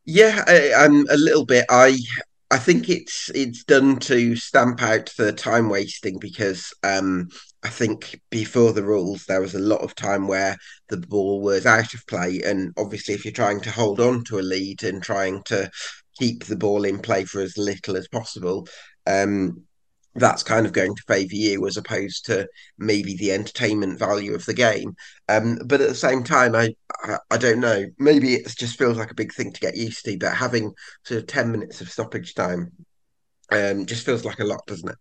Yeah, 0.05 0.43
I'm 0.77 1.07
a 1.09 1.17
little 1.17 1.45
bit. 1.45 1.65
I 1.69 1.97
I 2.49 2.57
think 2.57 2.89
it's 2.89 3.29
it's 3.35 3.63
done 3.65 3.97
to 3.99 4.35
stamp 4.35 4.81
out 4.81 5.11
the 5.17 5.33
time 5.33 5.69
wasting 5.69 6.17
because 6.17 6.73
um, 6.83 7.29
I 7.67 7.69
think 7.69 8.21
before 8.29 8.71
the 8.71 8.83
rules 8.83 9.25
there 9.25 9.41
was 9.41 9.53
a 9.53 9.59
lot 9.59 9.81
of 9.81 9.93
time 9.93 10.25
where 10.25 10.55
the 10.87 10.95
ball 10.95 11.41
was 11.41 11.65
out 11.65 11.93
of 11.93 12.07
play, 12.07 12.41
and 12.45 12.73
obviously 12.77 13.13
if 13.13 13.25
you're 13.25 13.33
trying 13.33 13.59
to 13.61 13.71
hold 13.71 13.99
on 13.99 14.23
to 14.25 14.39
a 14.39 14.41
lead 14.41 14.83
and 14.83 15.03
trying 15.03 15.43
to 15.43 15.69
keep 16.17 16.45
the 16.45 16.55
ball 16.55 16.85
in 16.85 16.99
play 16.99 17.25
for 17.25 17.41
as 17.41 17.57
little 17.57 17.97
as 17.97 18.07
possible, 18.07 18.65
um, 19.05 19.63
that's 20.15 20.43
kind 20.43 20.65
of 20.65 20.71
going 20.71 20.95
to 20.95 21.03
favour 21.09 21.35
you 21.35 21.67
as 21.67 21.75
opposed 21.75 22.25
to 22.27 22.47
maybe 22.77 23.17
the 23.17 23.33
entertainment 23.33 23.99
value 23.99 24.33
of 24.33 24.45
the 24.45 24.53
game. 24.53 24.95
Um, 25.27 25.59
but 25.65 25.81
at 25.81 25.89
the 25.89 25.95
same 25.95 26.23
time, 26.23 26.55
I, 26.55 26.73
I, 27.03 27.17
I 27.31 27.37
don't 27.37 27.59
know. 27.59 27.83
Maybe 27.99 28.35
it 28.35 28.47
just 28.57 28.77
feels 28.79 28.97
like 28.97 29.11
a 29.11 29.15
big 29.15 29.33
thing 29.33 29.51
to 29.51 29.59
get 29.59 29.75
used 29.75 30.05
to. 30.05 30.17
But 30.17 30.33
having 30.33 30.71
sort 31.03 31.19
of 31.19 31.27
ten 31.27 31.51
minutes 31.51 31.81
of 31.81 31.89
stoppage 31.91 32.33
time 32.33 32.71
um, 33.51 33.85
just 33.85 34.05
feels 34.05 34.23
like 34.23 34.39
a 34.39 34.45
lot, 34.45 34.65
doesn't 34.67 34.89
it? 34.89 34.97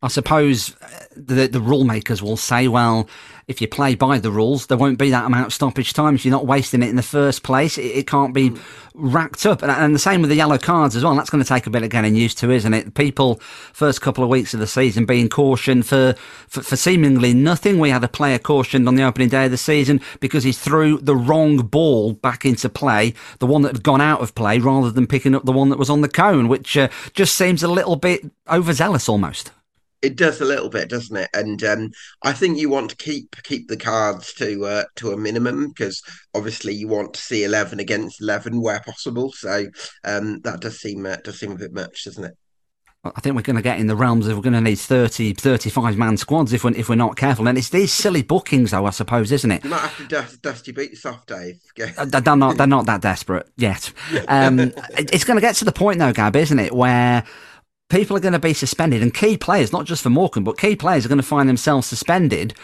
I 0.00 0.08
suppose 0.08 0.76
uh, 0.80 0.88
the 1.16 1.48
the 1.48 1.60
rule 1.60 1.84
makers 1.84 2.22
will 2.22 2.36
say, 2.36 2.68
well, 2.68 3.08
if 3.48 3.62
you 3.62 3.66
play 3.66 3.94
by 3.94 4.18
the 4.18 4.30
rules, 4.30 4.66
there 4.66 4.76
won't 4.76 4.98
be 4.98 5.10
that 5.10 5.24
amount 5.24 5.46
of 5.46 5.54
stoppage 5.54 5.94
time. 5.94 6.14
If 6.14 6.24
you're 6.24 6.30
not 6.32 6.46
wasting 6.46 6.82
it 6.82 6.90
in 6.90 6.96
the 6.96 7.02
first 7.02 7.42
place, 7.42 7.78
it, 7.78 7.86
it 7.86 8.06
can't 8.06 8.34
be 8.34 8.52
racked 8.94 9.46
up. 9.46 9.62
And, 9.62 9.70
and, 9.72 9.94
the 9.94 9.98
same 9.98 10.20
with 10.20 10.28
the 10.28 10.36
yellow 10.36 10.58
cards 10.58 10.94
as 10.94 11.02
well. 11.02 11.16
That's 11.16 11.30
going 11.30 11.42
to 11.42 11.48
take 11.48 11.66
a 11.66 11.70
bit 11.70 11.82
of 11.82 11.88
getting 11.88 12.14
used 12.14 12.36
to, 12.38 12.50
isn't 12.50 12.74
it? 12.74 12.94
People, 12.94 13.36
first 13.72 14.02
couple 14.02 14.22
of 14.22 14.28
weeks 14.28 14.52
of 14.52 14.60
the 14.60 14.66
season, 14.66 15.06
being 15.06 15.30
cautioned 15.30 15.86
for, 15.86 16.14
for, 16.46 16.62
for 16.62 16.76
seemingly 16.76 17.32
nothing. 17.32 17.78
We 17.78 17.90
had 17.90 18.04
a 18.04 18.08
player 18.08 18.38
cautioned 18.38 18.86
on 18.86 18.96
the 18.96 19.02
opening 19.02 19.30
day 19.30 19.46
of 19.46 19.50
the 19.50 19.56
season 19.56 20.00
because 20.20 20.44
he 20.44 20.52
threw 20.52 20.98
the 20.98 21.16
wrong 21.16 21.56
ball 21.56 22.12
back 22.12 22.44
into 22.44 22.68
play, 22.68 23.14
the 23.38 23.46
one 23.46 23.62
that 23.62 23.72
had 23.72 23.82
gone 23.82 24.02
out 24.02 24.20
of 24.20 24.34
play, 24.34 24.58
rather 24.58 24.90
than 24.90 25.06
picking 25.06 25.34
up 25.34 25.44
the 25.44 25.52
one 25.52 25.70
that 25.70 25.78
was 25.78 25.90
on 25.90 26.02
the 26.02 26.08
cone, 26.08 26.48
which 26.48 26.76
uh, 26.76 26.88
just 27.14 27.34
seems 27.34 27.62
a 27.62 27.68
little 27.68 27.96
bit 27.96 28.30
overzealous 28.48 29.08
almost. 29.08 29.52
It 30.00 30.16
does 30.16 30.40
a 30.40 30.44
little 30.44 30.68
bit, 30.68 30.88
doesn't 30.88 31.16
it? 31.16 31.28
And 31.34 31.62
um, 31.64 31.90
I 32.22 32.32
think 32.32 32.58
you 32.58 32.70
want 32.70 32.90
to 32.90 32.96
keep 32.96 33.34
keep 33.42 33.68
the 33.68 33.76
cards 33.76 34.32
to 34.34 34.64
uh, 34.64 34.84
to 34.96 35.12
a 35.12 35.16
minimum 35.16 35.68
because 35.68 36.02
obviously 36.34 36.74
you 36.74 36.88
want 36.88 37.14
to 37.14 37.20
see 37.20 37.44
eleven 37.44 37.80
against 37.80 38.20
eleven 38.20 38.60
where 38.60 38.80
possible. 38.80 39.32
So 39.32 39.66
um, 40.04 40.40
that 40.40 40.60
does 40.60 40.80
seem 40.80 41.04
uh, 41.04 41.16
does 41.16 41.40
seem 41.40 41.52
a 41.52 41.56
bit 41.56 41.72
much, 41.72 42.04
doesn't 42.04 42.24
it? 42.24 42.34
I 43.04 43.20
think 43.20 43.36
we're 43.36 43.42
going 43.42 43.56
to 43.56 43.62
get 43.62 43.78
in 43.78 43.86
the 43.86 43.94
realms 43.94 44.26
of 44.26 44.36
we're 44.36 44.42
going 44.42 44.54
to 44.54 44.60
need 44.60 44.78
30, 44.78 45.34
35 45.34 45.96
man 45.96 46.16
squads 46.16 46.52
if 46.52 46.64
we're, 46.64 46.74
if 46.74 46.88
we're 46.88 46.96
not 46.96 47.16
careful. 47.16 47.46
And 47.46 47.56
it's 47.56 47.68
these 47.68 47.92
silly 47.92 48.22
bookings, 48.22 48.72
though, 48.72 48.86
I 48.86 48.90
suppose, 48.90 49.30
isn't 49.30 49.50
it? 49.50 49.62
You 49.62 49.70
might 49.70 49.82
have 49.82 49.96
to 49.98 50.06
dust, 50.08 50.42
dust 50.42 50.66
your 50.66 50.74
boots 50.74 51.06
off, 51.06 51.24
Dave. 51.26 51.60
Uh, 51.96 52.04
they're, 52.04 52.36
not, 52.36 52.56
they're 52.56 52.66
not 52.66 52.86
that 52.86 53.00
desperate 53.00 53.48
yet. 53.56 53.92
Um, 54.28 54.72
it's 54.98 55.24
going 55.24 55.36
to 55.36 55.40
get 55.40 55.54
to 55.56 55.64
the 55.64 55.72
point, 55.72 56.00
though, 56.00 56.12
Gab, 56.12 56.34
isn't 56.36 56.58
it, 56.58 56.72
where 56.72 57.24
people 57.88 58.16
are 58.16 58.20
going 58.20 58.32
to 58.32 58.38
be 58.38 58.54
suspended, 58.54 59.02
and 59.02 59.14
key 59.14 59.36
players, 59.36 59.72
not 59.72 59.86
just 59.86 60.02
for 60.02 60.10
Morecambe, 60.10 60.44
but 60.44 60.58
key 60.58 60.76
players 60.76 61.04
are 61.04 61.08
going 61.08 61.20
to 61.20 61.22
find 61.22 61.48
themselves 61.48 61.86
suspended 61.86 62.54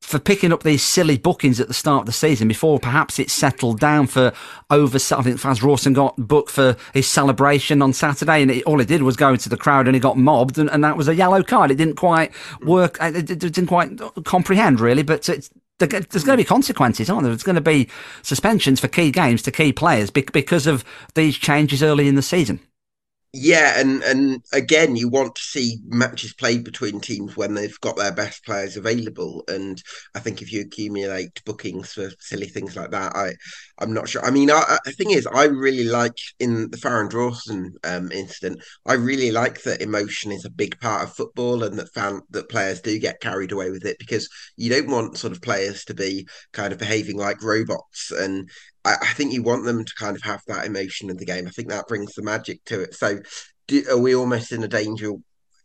for 0.00 0.18
picking 0.18 0.52
up 0.52 0.62
these 0.62 0.82
silly 0.82 1.16
bookings 1.16 1.58
at 1.60 1.66
the 1.66 1.74
start 1.74 2.00
of 2.00 2.06
the 2.06 2.12
season 2.12 2.46
before 2.46 2.78
perhaps 2.78 3.18
it's 3.18 3.32
settled 3.32 3.80
down 3.80 4.06
for 4.06 4.32
over. 4.70 4.96
I 4.96 5.22
think 5.22 5.40
Faz 5.40 5.62
Rawson 5.62 5.94
got 5.94 6.14
booked 6.18 6.50
for 6.50 6.76
his 6.92 7.06
celebration 7.08 7.80
on 7.80 7.94
Saturday, 7.94 8.42
and 8.42 8.50
it, 8.50 8.64
all 8.64 8.78
he 8.78 8.84
did 8.84 9.02
was 9.02 9.16
go 9.16 9.30
into 9.30 9.48
the 9.48 9.56
crowd 9.56 9.86
and 9.86 9.96
he 9.96 10.00
got 10.00 10.18
mobbed, 10.18 10.58
and, 10.58 10.70
and 10.70 10.84
that 10.84 10.96
was 10.96 11.08
a 11.08 11.14
yellow 11.14 11.42
card. 11.42 11.70
It 11.70 11.76
didn't 11.76 11.96
quite 11.96 12.32
work. 12.60 13.00
Uh, 13.02 13.12
it, 13.14 13.30
it 13.30 13.38
didn't 13.38 13.66
quite 13.66 13.98
comprehend 14.24 14.78
really, 14.80 15.02
but 15.02 15.28
it's 15.28 15.50
there's 15.78 16.24
going 16.24 16.36
to 16.36 16.36
be 16.36 16.44
consequences, 16.44 17.10
aren't 17.10 17.24
there? 17.24 17.32
There's 17.32 17.42
going 17.42 17.56
to 17.56 17.60
be 17.60 17.88
suspensions 18.22 18.80
for 18.80 18.88
key 18.88 19.10
games 19.10 19.42
to 19.42 19.50
key 19.50 19.72
players 19.72 20.10
because 20.10 20.66
of 20.66 20.84
these 21.14 21.36
changes 21.36 21.82
early 21.82 22.06
in 22.06 22.14
the 22.14 22.22
season. 22.22 22.60
Yeah, 23.36 23.80
and 23.80 24.00
and 24.04 24.44
again, 24.52 24.94
you 24.94 25.08
want 25.08 25.34
to 25.34 25.42
see 25.42 25.78
matches 25.88 26.32
played 26.34 26.62
between 26.62 27.00
teams 27.00 27.36
when 27.36 27.54
they've 27.54 27.78
got 27.80 27.96
their 27.96 28.12
best 28.12 28.44
players 28.44 28.76
available. 28.76 29.42
And 29.48 29.82
I 30.14 30.20
think 30.20 30.40
if 30.40 30.52
you 30.52 30.60
accumulate 30.60 31.42
bookings 31.44 31.92
for 31.94 32.10
silly 32.20 32.46
things 32.46 32.76
like 32.76 32.92
that, 32.92 33.16
I 33.16 33.32
I'm 33.80 33.92
not 33.92 34.08
sure. 34.08 34.24
I 34.24 34.30
mean, 34.30 34.52
I, 34.52 34.78
the 34.84 34.92
thing 34.92 35.10
is, 35.10 35.26
I 35.26 35.46
really 35.46 35.82
like 35.82 36.14
in 36.38 36.70
the 36.70 36.76
Farrend 36.76 37.12
Rawson 37.12 37.74
um, 37.82 38.12
incident. 38.12 38.62
I 38.86 38.92
really 38.94 39.32
like 39.32 39.62
that 39.64 39.82
emotion 39.82 40.30
is 40.30 40.44
a 40.44 40.50
big 40.50 40.78
part 40.78 41.02
of 41.02 41.16
football, 41.16 41.64
and 41.64 41.76
that 41.80 41.92
fan 41.92 42.20
that 42.30 42.48
players 42.48 42.80
do 42.82 43.00
get 43.00 43.20
carried 43.20 43.50
away 43.50 43.72
with 43.72 43.84
it 43.84 43.98
because 43.98 44.28
you 44.56 44.70
don't 44.70 44.88
want 44.90 45.18
sort 45.18 45.32
of 45.32 45.42
players 45.42 45.84
to 45.86 45.94
be 45.94 46.28
kind 46.52 46.72
of 46.72 46.78
behaving 46.78 47.16
like 47.16 47.42
robots 47.42 48.12
and 48.12 48.48
I, 48.84 48.96
I, 49.00 49.12
think 49.14 49.32
you 49.32 49.42
want 49.42 49.64
them 49.64 49.84
to 49.84 49.94
kind 49.98 50.16
of 50.16 50.22
have 50.22 50.42
that 50.46 50.66
emotion 50.66 51.10
in 51.10 51.16
the 51.16 51.26
game. 51.26 51.46
I 51.46 51.50
think 51.50 51.68
that 51.68 51.88
brings 51.88 52.14
the 52.14 52.22
magic 52.22 52.64
to 52.66 52.82
it. 52.82 52.94
So, 52.94 53.20
do, 53.66 53.84
are 53.90 53.98
we 53.98 54.14
almost 54.14 54.52
in 54.52 54.62
a 54.62 54.68
danger 54.68 55.12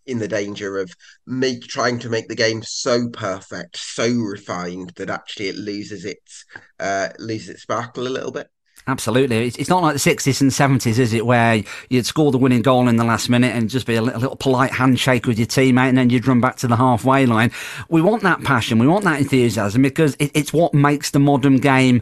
in 0.05 0.19
the 0.19 0.27
danger 0.27 0.79
of 0.79 0.91
make 1.27 1.61
trying 1.63 1.99
to 1.99 2.09
make 2.09 2.27
the 2.27 2.35
game 2.35 2.63
so 2.63 3.09
perfect, 3.09 3.77
so 3.77 4.09
refined 4.11 4.91
that 4.95 5.09
actually 5.09 5.47
it 5.47 5.55
loses 5.55 6.05
its 6.05 6.45
uh, 6.79 7.09
loses 7.19 7.49
its 7.49 7.61
sparkle 7.63 8.07
a 8.07 8.09
little 8.09 8.31
bit? 8.31 8.47
Absolutely. 8.87 9.45
It's 9.45 9.69
not 9.69 9.83
like 9.83 9.93
the 9.93 9.99
60s 9.99 10.41
and 10.41 10.49
70s, 10.49 10.97
is 10.97 11.13
it, 11.13 11.23
where 11.25 11.63
you'd 11.89 12.07
score 12.07 12.31
the 12.31 12.39
winning 12.39 12.63
goal 12.63 12.87
in 12.87 12.95
the 12.95 13.03
last 13.03 13.29
minute 13.29 13.55
and 13.55 13.69
just 13.69 13.85
be 13.85 13.95
a 13.95 14.01
little, 14.01 14.35
polite 14.35 14.71
handshake 14.71 15.27
with 15.27 15.37
your 15.37 15.45
teammate 15.45 15.89
and 15.89 15.97
then 15.97 16.09
you'd 16.09 16.25
run 16.25 16.41
back 16.41 16.55
to 16.57 16.67
the 16.67 16.75
halfway 16.75 17.27
line. 17.27 17.51
We 17.87 18.01
want 18.01 18.23
that 18.23 18.43
passion, 18.43 18.79
we 18.79 18.87
want 18.87 19.03
that 19.03 19.19
enthusiasm 19.19 19.83
because 19.83 20.17
it's 20.19 20.51
what 20.51 20.73
makes 20.73 21.11
the 21.11 21.19
modern 21.19 21.57
game 21.57 22.01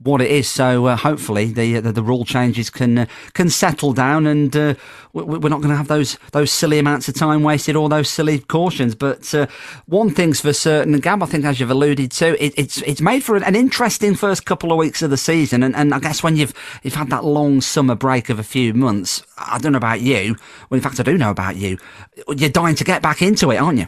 what 0.00 0.20
it 0.20 0.30
is. 0.30 0.48
So 0.48 0.86
uh, 0.86 0.96
hopefully 0.96 1.46
the, 1.46 1.80
the, 1.80 1.92
the 1.92 2.02
rule 2.02 2.24
changes 2.24 2.70
can 2.70 2.98
uh, 2.98 3.06
can 3.34 3.48
settle 3.50 3.92
down, 3.92 4.26
and 4.26 4.54
uh, 4.56 4.74
we're 5.12 5.48
not 5.48 5.60
going 5.60 5.70
to 5.70 5.76
have 5.76 5.88
those 5.88 6.18
those 6.32 6.50
silly 6.50 6.78
amounts 6.78 7.08
of 7.08 7.14
time 7.14 7.42
wasted 7.42 7.76
or 7.76 7.88
those 7.88 8.08
silly 8.08 8.38
cautions. 8.38 8.94
But 8.94 9.34
uh, 9.34 9.46
one 9.86 10.10
thing's 10.10 10.40
for 10.40 10.52
certain, 10.52 10.98
Gab, 11.00 11.22
I 11.22 11.26
think 11.26 11.44
as 11.44 11.60
you've 11.60 11.70
alluded 11.70 12.10
to, 12.12 12.44
it, 12.44 12.54
it's 12.56 12.82
it's 12.82 13.00
made 13.00 13.22
for 13.22 13.36
an, 13.36 13.56
interesting 13.56 14.14
first 14.14 14.44
couple 14.44 14.70
of 14.70 14.78
weeks 14.78 15.02
of 15.02 15.10
the 15.10 15.16
season, 15.16 15.62
and, 15.62 15.74
and 15.74 15.94
I 15.94 15.98
guess 15.98 16.22
when 16.22 16.36
you've 16.36 16.54
you've 16.82 16.94
had 16.94 17.10
that 17.10 17.24
long 17.24 17.60
summer 17.60 17.94
break 17.94 18.28
of 18.28 18.38
a 18.38 18.44
few 18.44 18.74
months, 18.74 19.22
I 19.38 19.58
don't 19.58 19.72
know 19.72 19.78
about 19.78 20.00
you. 20.00 20.36
Well, 20.68 20.76
in 20.76 20.82
fact, 20.82 21.00
I 21.00 21.02
do 21.02 21.16
know 21.16 21.30
about 21.30 21.56
you. 21.56 21.78
You're 22.36 22.50
dying 22.50 22.76
to 22.76 22.84
get 22.84 23.02
back 23.02 23.22
into 23.22 23.50
it, 23.50 23.56
aren't 23.56 23.78
you? 23.78 23.86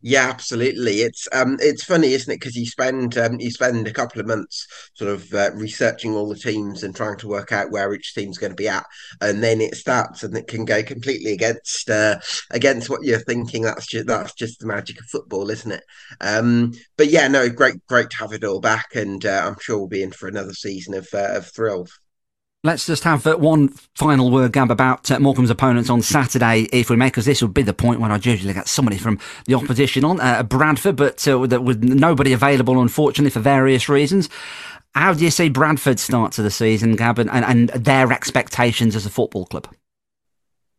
Yeah, 0.00 0.28
absolutely. 0.28 1.00
It's 1.00 1.26
um, 1.32 1.56
it's 1.60 1.82
funny, 1.82 2.12
isn't 2.12 2.32
it? 2.32 2.38
Because 2.38 2.54
you 2.54 2.66
spend 2.66 3.18
um, 3.18 3.40
you 3.40 3.50
spend 3.50 3.88
a 3.88 3.92
couple 3.92 4.20
of 4.20 4.28
months 4.28 4.64
sort 4.94 5.10
of 5.10 5.32
uh, 5.34 5.50
researching 5.54 6.14
all 6.14 6.28
the 6.28 6.36
teams 6.38 6.84
and 6.84 6.94
trying 6.94 7.18
to 7.18 7.26
work 7.28 7.50
out 7.50 7.72
where 7.72 7.92
each 7.92 8.14
team's 8.14 8.38
going 8.38 8.52
to 8.52 8.56
be 8.56 8.68
at, 8.68 8.86
and 9.20 9.42
then 9.42 9.60
it 9.60 9.74
starts 9.74 10.22
and 10.22 10.36
it 10.36 10.46
can 10.46 10.64
go 10.64 10.84
completely 10.84 11.32
against 11.32 11.90
uh, 11.90 12.16
against 12.52 12.88
what 12.88 13.02
you're 13.02 13.18
thinking. 13.18 13.62
That's 13.62 13.86
just 13.88 14.06
that's 14.06 14.34
just 14.34 14.60
the 14.60 14.66
magic 14.68 15.00
of 15.00 15.06
football, 15.06 15.50
isn't 15.50 15.72
it? 15.72 15.82
Um, 16.20 16.72
but 16.96 17.08
yeah, 17.08 17.26
no, 17.26 17.48
great, 17.48 17.84
great 17.88 18.10
to 18.10 18.16
have 18.18 18.32
it 18.32 18.44
all 18.44 18.60
back, 18.60 18.94
and 18.94 19.24
uh, 19.26 19.42
I'm 19.46 19.56
sure 19.60 19.78
we'll 19.78 19.88
be 19.88 20.02
in 20.04 20.12
for 20.12 20.28
another 20.28 20.52
season 20.52 20.94
of 20.94 21.08
uh, 21.12 21.34
of 21.38 21.46
thrills. 21.50 21.90
Let's 22.68 22.84
just 22.84 23.04
have 23.04 23.26
uh, 23.26 23.34
one 23.38 23.68
final 23.94 24.30
word, 24.30 24.52
Gab, 24.52 24.70
about 24.70 25.10
uh, 25.10 25.18
Morecambe's 25.18 25.48
opponents 25.48 25.88
on 25.88 26.02
Saturday, 26.02 26.68
if 26.70 26.90
we 26.90 26.96
may, 26.96 27.06
because 27.06 27.24
this 27.24 27.40
would 27.40 27.54
be 27.54 27.62
the 27.62 27.72
point 27.72 27.98
when 27.98 28.12
I'd 28.12 28.26
usually 28.26 28.52
get 28.52 28.68
somebody 28.68 28.98
from 28.98 29.18
the 29.46 29.54
opposition 29.54 30.04
on, 30.04 30.20
uh, 30.20 30.42
Bradford, 30.42 30.96
but 30.96 31.26
uh, 31.26 31.38
with, 31.38 31.54
with 31.54 31.82
nobody 31.82 32.34
available, 32.34 32.78
unfortunately, 32.78 33.30
for 33.30 33.40
various 33.40 33.88
reasons. 33.88 34.28
How 34.94 35.14
do 35.14 35.24
you 35.24 35.30
see 35.30 35.48
Bradford 35.48 35.98
start 35.98 36.32
to 36.32 36.42
the 36.42 36.50
season, 36.50 36.94
Gab, 36.94 37.18
and, 37.18 37.30
and 37.30 37.70
their 37.70 38.12
expectations 38.12 38.94
as 38.94 39.06
a 39.06 39.10
football 39.10 39.46
club? 39.46 39.66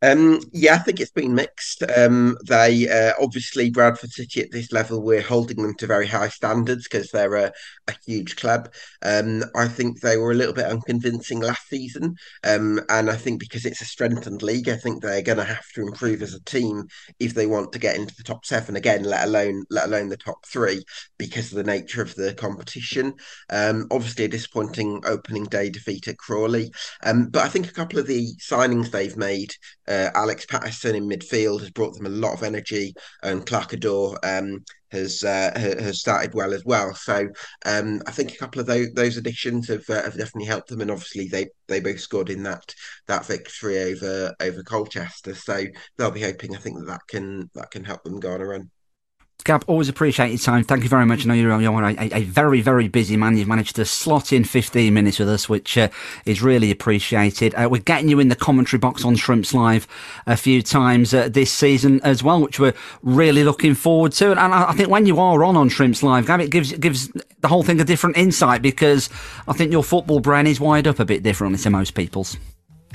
Um, 0.01 0.39
yeah, 0.53 0.75
I 0.75 0.77
think 0.77 0.99
it's 0.99 1.11
been 1.11 1.35
mixed. 1.35 1.83
Um, 1.97 2.37
they 2.47 2.87
uh, 2.89 3.13
obviously 3.21 3.69
Bradford 3.69 4.11
City 4.11 4.41
at 4.41 4.51
this 4.51 4.71
level, 4.71 5.01
we're 5.01 5.21
holding 5.21 5.61
them 5.61 5.75
to 5.75 5.87
very 5.87 6.07
high 6.07 6.29
standards 6.29 6.87
because 6.87 7.11
they're 7.11 7.35
a, 7.35 7.51
a, 7.87 7.93
huge 8.05 8.37
club. 8.37 8.71
Um, 9.01 9.43
I 9.55 9.67
think 9.67 9.99
they 9.99 10.15
were 10.15 10.31
a 10.31 10.35
little 10.35 10.53
bit 10.53 10.65
unconvincing 10.65 11.41
last 11.41 11.67
season, 11.67 12.15
um, 12.45 12.79
and 12.89 13.09
I 13.09 13.15
think 13.15 13.41
because 13.41 13.65
it's 13.65 13.81
a 13.81 13.85
strengthened 13.85 14.41
league, 14.41 14.69
I 14.69 14.77
think 14.77 15.01
they're 15.01 15.21
going 15.21 15.37
to 15.37 15.43
have 15.43 15.67
to 15.75 15.81
improve 15.81 16.21
as 16.21 16.33
a 16.33 16.43
team 16.45 16.85
if 17.19 17.33
they 17.33 17.45
want 17.45 17.73
to 17.73 17.79
get 17.79 17.97
into 17.97 18.15
the 18.15 18.23
top 18.23 18.45
seven 18.45 18.77
again, 18.77 19.03
let 19.03 19.27
alone 19.27 19.65
let 19.69 19.87
alone 19.87 20.07
the 20.07 20.17
top 20.17 20.45
three 20.45 20.81
because 21.17 21.51
of 21.51 21.57
the 21.57 21.63
nature 21.63 22.01
of 22.01 22.15
the 22.15 22.33
competition. 22.35 23.13
Um, 23.49 23.87
obviously, 23.91 24.25
a 24.25 24.29
disappointing 24.29 25.01
opening 25.05 25.43
day 25.45 25.69
defeat 25.69 26.07
at 26.07 26.17
Crawley, 26.17 26.71
um, 27.03 27.27
but 27.27 27.43
I 27.43 27.49
think 27.49 27.67
a 27.67 27.73
couple 27.73 27.99
of 27.99 28.07
the 28.07 28.29
signings 28.39 28.91
they've 28.91 29.17
made. 29.17 29.53
Uh, 29.89 30.09
Alex 30.13 30.45
Pattison 30.45 30.95
in 30.95 31.09
midfield 31.09 31.61
has 31.61 31.71
brought 31.71 31.95
them 31.95 32.05
a 32.05 32.09
lot 32.09 32.33
of 32.33 32.43
energy, 32.43 32.93
and 33.23 33.45
Clarke 33.45 33.71
Oduor 33.71 34.17
um, 34.23 34.63
has 34.91 35.23
uh, 35.23 35.51
has 35.55 35.99
started 35.99 36.33
well 36.33 36.53
as 36.53 36.63
well. 36.65 36.93
So 36.93 37.27
um, 37.65 38.01
I 38.07 38.11
think 38.11 38.33
a 38.33 38.37
couple 38.37 38.61
of 38.61 38.67
those, 38.67 38.93
those 38.93 39.17
additions 39.17 39.67
have, 39.67 39.89
uh, 39.89 40.03
have 40.03 40.17
definitely 40.17 40.45
helped 40.45 40.69
them, 40.69 40.81
and 40.81 40.91
obviously 40.91 41.27
they 41.27 41.47
they 41.67 41.79
both 41.79 41.99
scored 41.99 42.29
in 42.29 42.43
that 42.43 42.73
that 43.07 43.25
victory 43.25 43.79
over 43.79 44.33
over 44.39 44.63
Colchester. 44.63 45.33
So 45.33 45.65
they'll 45.97 46.11
be 46.11 46.21
hoping. 46.21 46.55
I 46.55 46.59
think 46.59 46.77
that 46.79 46.87
that 46.87 47.01
can 47.07 47.49
that 47.55 47.71
can 47.71 47.83
help 47.83 48.03
them 48.03 48.19
go 48.19 48.33
on 48.33 48.41
a 48.41 48.45
run. 48.45 48.69
Gab, 49.45 49.63
always 49.67 49.87
appreciate 49.87 50.29
your 50.29 50.37
time. 50.37 50.63
Thank 50.65 50.83
you 50.83 50.89
very 50.89 51.05
much. 51.05 51.25
I 51.25 51.29
know 51.29 51.33
you're, 51.33 51.61
you're 51.61 51.83
a, 51.83 52.09
a, 52.13 52.23
very, 52.23 52.61
very 52.61 52.89
busy 52.89 53.15
man. 53.15 53.37
You've 53.37 53.47
managed 53.47 53.77
to 53.77 53.85
slot 53.85 54.33
in 54.33 54.43
15 54.43 54.93
minutes 54.93 55.17
with 55.17 55.29
us, 55.29 55.47
which 55.47 55.77
uh, 55.77 55.87
is 56.25 56.41
really 56.41 56.71
appreciated. 56.71 57.55
Uh, 57.55 57.69
we're 57.71 57.81
getting 57.81 58.09
you 58.09 58.19
in 58.19 58.27
the 58.27 58.35
commentary 58.35 58.79
box 58.79 59.05
on 59.05 59.15
Shrimps 59.15 59.53
Live 59.53 59.87
a 60.27 60.35
few 60.35 60.61
times 60.61 61.13
uh, 61.13 61.29
this 61.29 61.53
season 61.53 62.01
as 62.03 62.21
well, 62.21 62.41
which 62.41 62.59
we're 62.59 62.73
really 63.01 63.45
looking 63.45 63.75
forward 63.75 64.11
to. 64.13 64.31
And 64.31 64.39
I, 64.39 64.71
I, 64.71 64.73
think 64.73 64.89
when 64.89 65.05
you 65.05 65.19
are 65.19 65.43
on 65.43 65.55
on 65.55 65.69
Shrimps 65.69 66.03
Live, 66.03 66.27
Gab, 66.27 66.41
it 66.41 66.51
gives 66.51 66.73
gives 66.73 67.07
the 67.39 67.47
whole 67.47 67.63
thing 67.63 67.79
a 67.79 67.85
different 67.85 68.17
insight 68.17 68.61
because 68.61 69.09
I 69.47 69.53
think 69.53 69.71
your 69.71 69.83
football 69.83 70.19
brain 70.19 70.47
is 70.47 70.59
wired 70.59 70.85
up 70.85 70.99
a 70.99 71.05
bit 71.05 71.23
differently 71.23 71.59
to 71.59 71.69
most 71.69 71.95
people's. 71.95 72.37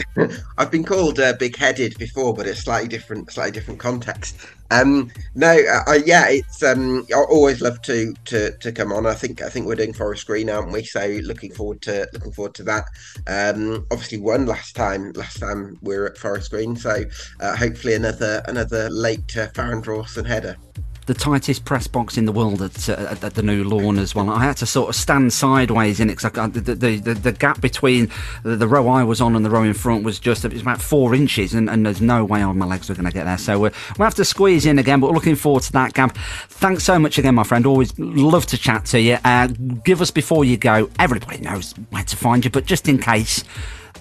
I've 0.59 0.70
been 0.70 0.85
called 0.85 1.20
uh, 1.20 1.35
big-headed 1.38 1.98
before, 1.98 2.35
but 2.35 2.46
it's 2.46 2.61
slightly 2.61 2.88
different, 2.88 3.30
slightly 3.30 3.52
different 3.52 3.80
context. 3.80 4.37
Um, 4.70 5.11
no, 5.35 5.50
uh, 5.87 5.98
yeah, 6.04 6.28
it's 6.28 6.62
um, 6.62 7.07
I 7.14 7.18
always 7.18 7.61
love 7.61 7.80
to 7.83 8.14
to 8.24 8.57
to 8.59 8.72
come 8.72 8.92
on. 8.92 9.07
I 9.07 9.14
think 9.14 9.42
I 9.42 9.48
think 9.48 9.66
we're 9.66 9.74
doing 9.76 9.92
Forest 9.92 10.26
Green, 10.26 10.50
aren't 10.50 10.72
we? 10.72 10.83
So 10.85 11.07
looking 11.22 11.52
forward 11.52 11.83
to 11.83 12.09
looking 12.12 12.33
forward 12.33 12.54
to 12.54 12.62
that. 12.64 12.87
Um, 13.26 13.87
obviously 13.90 14.18
won 14.18 14.46
last 14.46 14.74
time. 14.74 15.12
Last 15.12 15.38
time 15.38 15.78
we 15.83 15.96
were 15.96 16.07
at 16.07 16.18
Forest 16.18 16.50
Green, 16.50 16.76
so 16.76 17.04
uh, 17.40 17.57
hopefully 17.57 17.94
another 17.94 18.42
another 18.48 18.88
late 18.90 19.37
uh, 19.37 19.48
Farrend 19.48 19.87
Rawson 19.87 20.24
header 20.24 20.57
the 21.06 21.14
tightest 21.14 21.64
press 21.64 21.86
box 21.86 22.16
in 22.16 22.24
the 22.24 22.32
world 22.32 22.62
at, 22.62 22.88
uh, 22.88 23.16
at, 23.22 23.34
the 23.34 23.42
new 23.42 23.64
lawn 23.64 23.98
as 23.98 24.14
well. 24.14 24.30
I 24.30 24.44
had 24.44 24.56
to 24.58 24.66
sort 24.66 24.88
of 24.88 24.94
stand 24.94 25.32
sideways 25.32 26.00
in 26.00 26.08
it 26.08 26.16
because 26.16 26.52
the, 26.52 26.74
the, 26.74 27.14
the, 27.14 27.32
gap 27.32 27.60
between 27.60 28.08
the, 28.42 28.56
the, 28.56 28.66
row 28.66 28.88
I 28.88 29.04
was 29.04 29.20
on 29.20 29.36
and 29.36 29.44
the 29.44 29.50
row 29.50 29.62
in 29.62 29.74
front 29.74 30.04
was 30.04 30.18
just 30.18 30.44
it 30.44 30.52
was 30.52 30.62
about 30.62 30.80
four 30.80 31.14
inches, 31.14 31.52
and, 31.52 31.68
and 31.68 31.84
there's 31.84 32.00
no 32.00 32.24
way 32.24 32.42
on 32.42 32.56
my 32.56 32.66
legs 32.66 32.88
were 32.88 32.94
going 32.94 33.06
to 33.06 33.12
get 33.12 33.24
there. 33.24 33.38
So 33.38 33.66
uh, 33.66 33.70
we'll 33.98 34.06
have 34.06 34.14
to 34.14 34.24
squeeze 34.24 34.66
in 34.66 34.78
again, 34.78 35.00
but 35.00 35.10
looking 35.10 35.36
forward 35.36 35.62
to 35.64 35.72
that, 35.72 35.92
Gab. 35.92 36.14
Thanks 36.48 36.84
so 36.84 36.98
much 36.98 37.18
again, 37.18 37.34
my 37.34 37.44
friend. 37.44 37.66
Always 37.66 37.98
love 37.98 38.46
to 38.46 38.58
chat 38.58 38.86
to 38.86 39.00
you. 39.00 39.18
Uh, 39.24 39.48
give 39.84 40.00
us 40.00 40.10
before 40.10 40.44
you 40.44 40.56
go. 40.56 40.90
Everybody 40.98 41.38
knows 41.38 41.72
where 41.90 42.04
to 42.04 42.16
find 42.16 42.44
you, 42.44 42.50
but 42.50 42.64
just 42.64 42.88
in 42.88 42.98
case, 42.98 43.42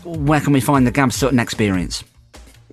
where 0.04 0.40
can 0.40 0.54
we 0.54 0.62
find 0.62 0.88
the 0.88 0.92
Gab 0.92 1.12
Sutton 1.12 1.40
experience? 1.40 2.04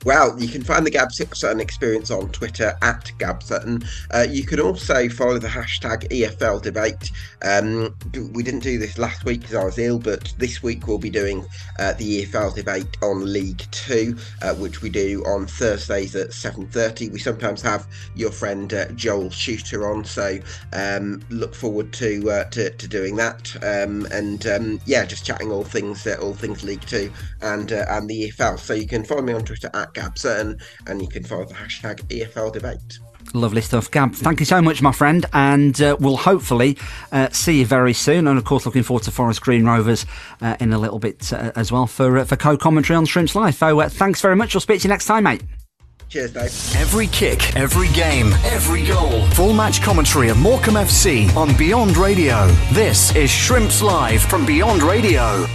Well, 0.06 0.40
you 0.40 0.48
can 0.48 0.64
find 0.64 0.86
the 0.86 0.90
Gab 0.90 1.12
Sutton 1.12 1.60
experience 1.60 2.10
on 2.10 2.30
Twitter 2.30 2.74
at 2.80 3.12
Gab 3.18 3.42
Sutton. 3.42 3.84
Uh, 4.10 4.26
you 4.26 4.44
can 4.44 4.58
also 4.58 5.10
follow 5.10 5.38
the 5.38 5.46
hashtag 5.46 6.08
EFL 6.08 6.62
debate. 6.62 7.10
Um, 7.42 7.94
we 8.32 8.42
didn't 8.42 8.60
do 8.60 8.78
this 8.78 8.96
last 8.96 9.26
week 9.26 9.40
because 9.40 9.56
I 9.56 9.62
was 9.62 9.78
ill, 9.78 9.98
but 9.98 10.32
this 10.38 10.62
week 10.62 10.86
we'll 10.86 10.96
be 10.96 11.10
doing 11.10 11.44
uh, 11.78 11.92
the 11.92 12.24
EFL 12.24 12.54
debate 12.54 12.96
on 13.02 13.30
League 13.30 13.62
Two, 13.72 14.16
uh, 14.40 14.54
which 14.54 14.80
we 14.80 14.88
do 14.88 15.22
on 15.26 15.46
Thursdays 15.46 16.16
at 16.16 16.30
7:30. 16.30 17.12
We 17.12 17.18
sometimes 17.18 17.60
have 17.60 17.86
your 18.14 18.30
friend 18.32 18.72
uh, 18.72 18.86
Joel 18.92 19.28
Shooter 19.28 19.86
on, 19.92 20.06
so 20.06 20.38
um, 20.72 21.22
look 21.28 21.54
forward 21.54 21.92
to, 21.94 22.30
uh, 22.30 22.44
to, 22.44 22.70
to 22.70 22.88
doing 22.88 23.16
that. 23.16 23.54
Um, 23.56 24.06
and 24.12 24.46
um, 24.46 24.80
yeah, 24.86 25.04
just 25.04 25.26
chatting 25.26 25.52
all 25.52 25.64
things 25.64 26.06
uh, 26.06 26.16
all 26.22 26.32
things 26.32 26.64
League 26.64 26.86
Two 26.86 27.12
and 27.42 27.70
and 27.70 28.08
the 28.08 28.30
EFL. 28.30 28.58
So 28.58 28.72
you 28.72 28.86
can 28.86 29.04
follow 29.04 29.20
me 29.20 29.34
on 29.34 29.44
Twitter 29.44 29.70
at 29.74 29.89
Gab 29.94 30.18
Sutton, 30.18 30.58
and 30.86 31.00
you 31.00 31.08
can 31.08 31.24
follow 31.24 31.44
the 31.44 31.54
hashtag 31.54 32.02
EFL 32.04 32.52
debate. 32.52 32.98
Lovely 33.34 33.60
stuff, 33.60 33.90
Gab. 33.90 34.14
Thank 34.14 34.40
you 34.40 34.46
so 34.46 34.60
much, 34.60 34.82
my 34.82 34.92
friend, 34.92 35.26
and 35.32 35.80
uh, 35.80 35.96
we'll 36.00 36.16
hopefully 36.16 36.76
uh, 37.12 37.28
see 37.30 37.60
you 37.60 37.66
very 37.66 37.92
soon. 37.92 38.26
And 38.26 38.38
of 38.38 38.44
course, 38.44 38.66
looking 38.66 38.82
forward 38.82 39.04
to 39.04 39.10
Forest 39.10 39.42
Green 39.42 39.64
Rovers 39.64 40.04
uh, 40.40 40.56
in 40.58 40.72
a 40.72 40.78
little 40.78 40.98
bit 40.98 41.32
uh, 41.32 41.52
as 41.54 41.70
well 41.70 41.86
for 41.86 42.18
uh, 42.18 42.24
for 42.24 42.36
co-commentary 42.36 42.96
on 42.96 43.06
Shrimps 43.06 43.34
Live. 43.34 43.54
So, 43.54 43.80
uh, 43.80 43.88
thanks 43.88 44.20
very 44.20 44.36
much. 44.36 44.54
We'll 44.54 44.60
speak 44.60 44.80
to 44.80 44.88
you 44.88 44.90
next 44.90 45.06
time, 45.06 45.24
mate. 45.24 45.42
Cheers, 46.08 46.32
Dave. 46.32 46.76
Every 46.76 47.06
kick, 47.06 47.54
every 47.54 47.86
game, 47.88 48.32
every 48.46 48.84
goal. 48.84 49.24
Full 49.28 49.52
match 49.52 49.80
commentary 49.80 50.28
of 50.28 50.38
Morecambe 50.38 50.74
FC 50.74 51.34
on 51.36 51.56
Beyond 51.56 51.96
Radio. 51.96 52.48
This 52.72 53.14
is 53.14 53.30
Shrimps 53.30 53.80
Live 53.80 54.22
from 54.22 54.44
Beyond 54.44 54.82
Radio. 54.82 55.46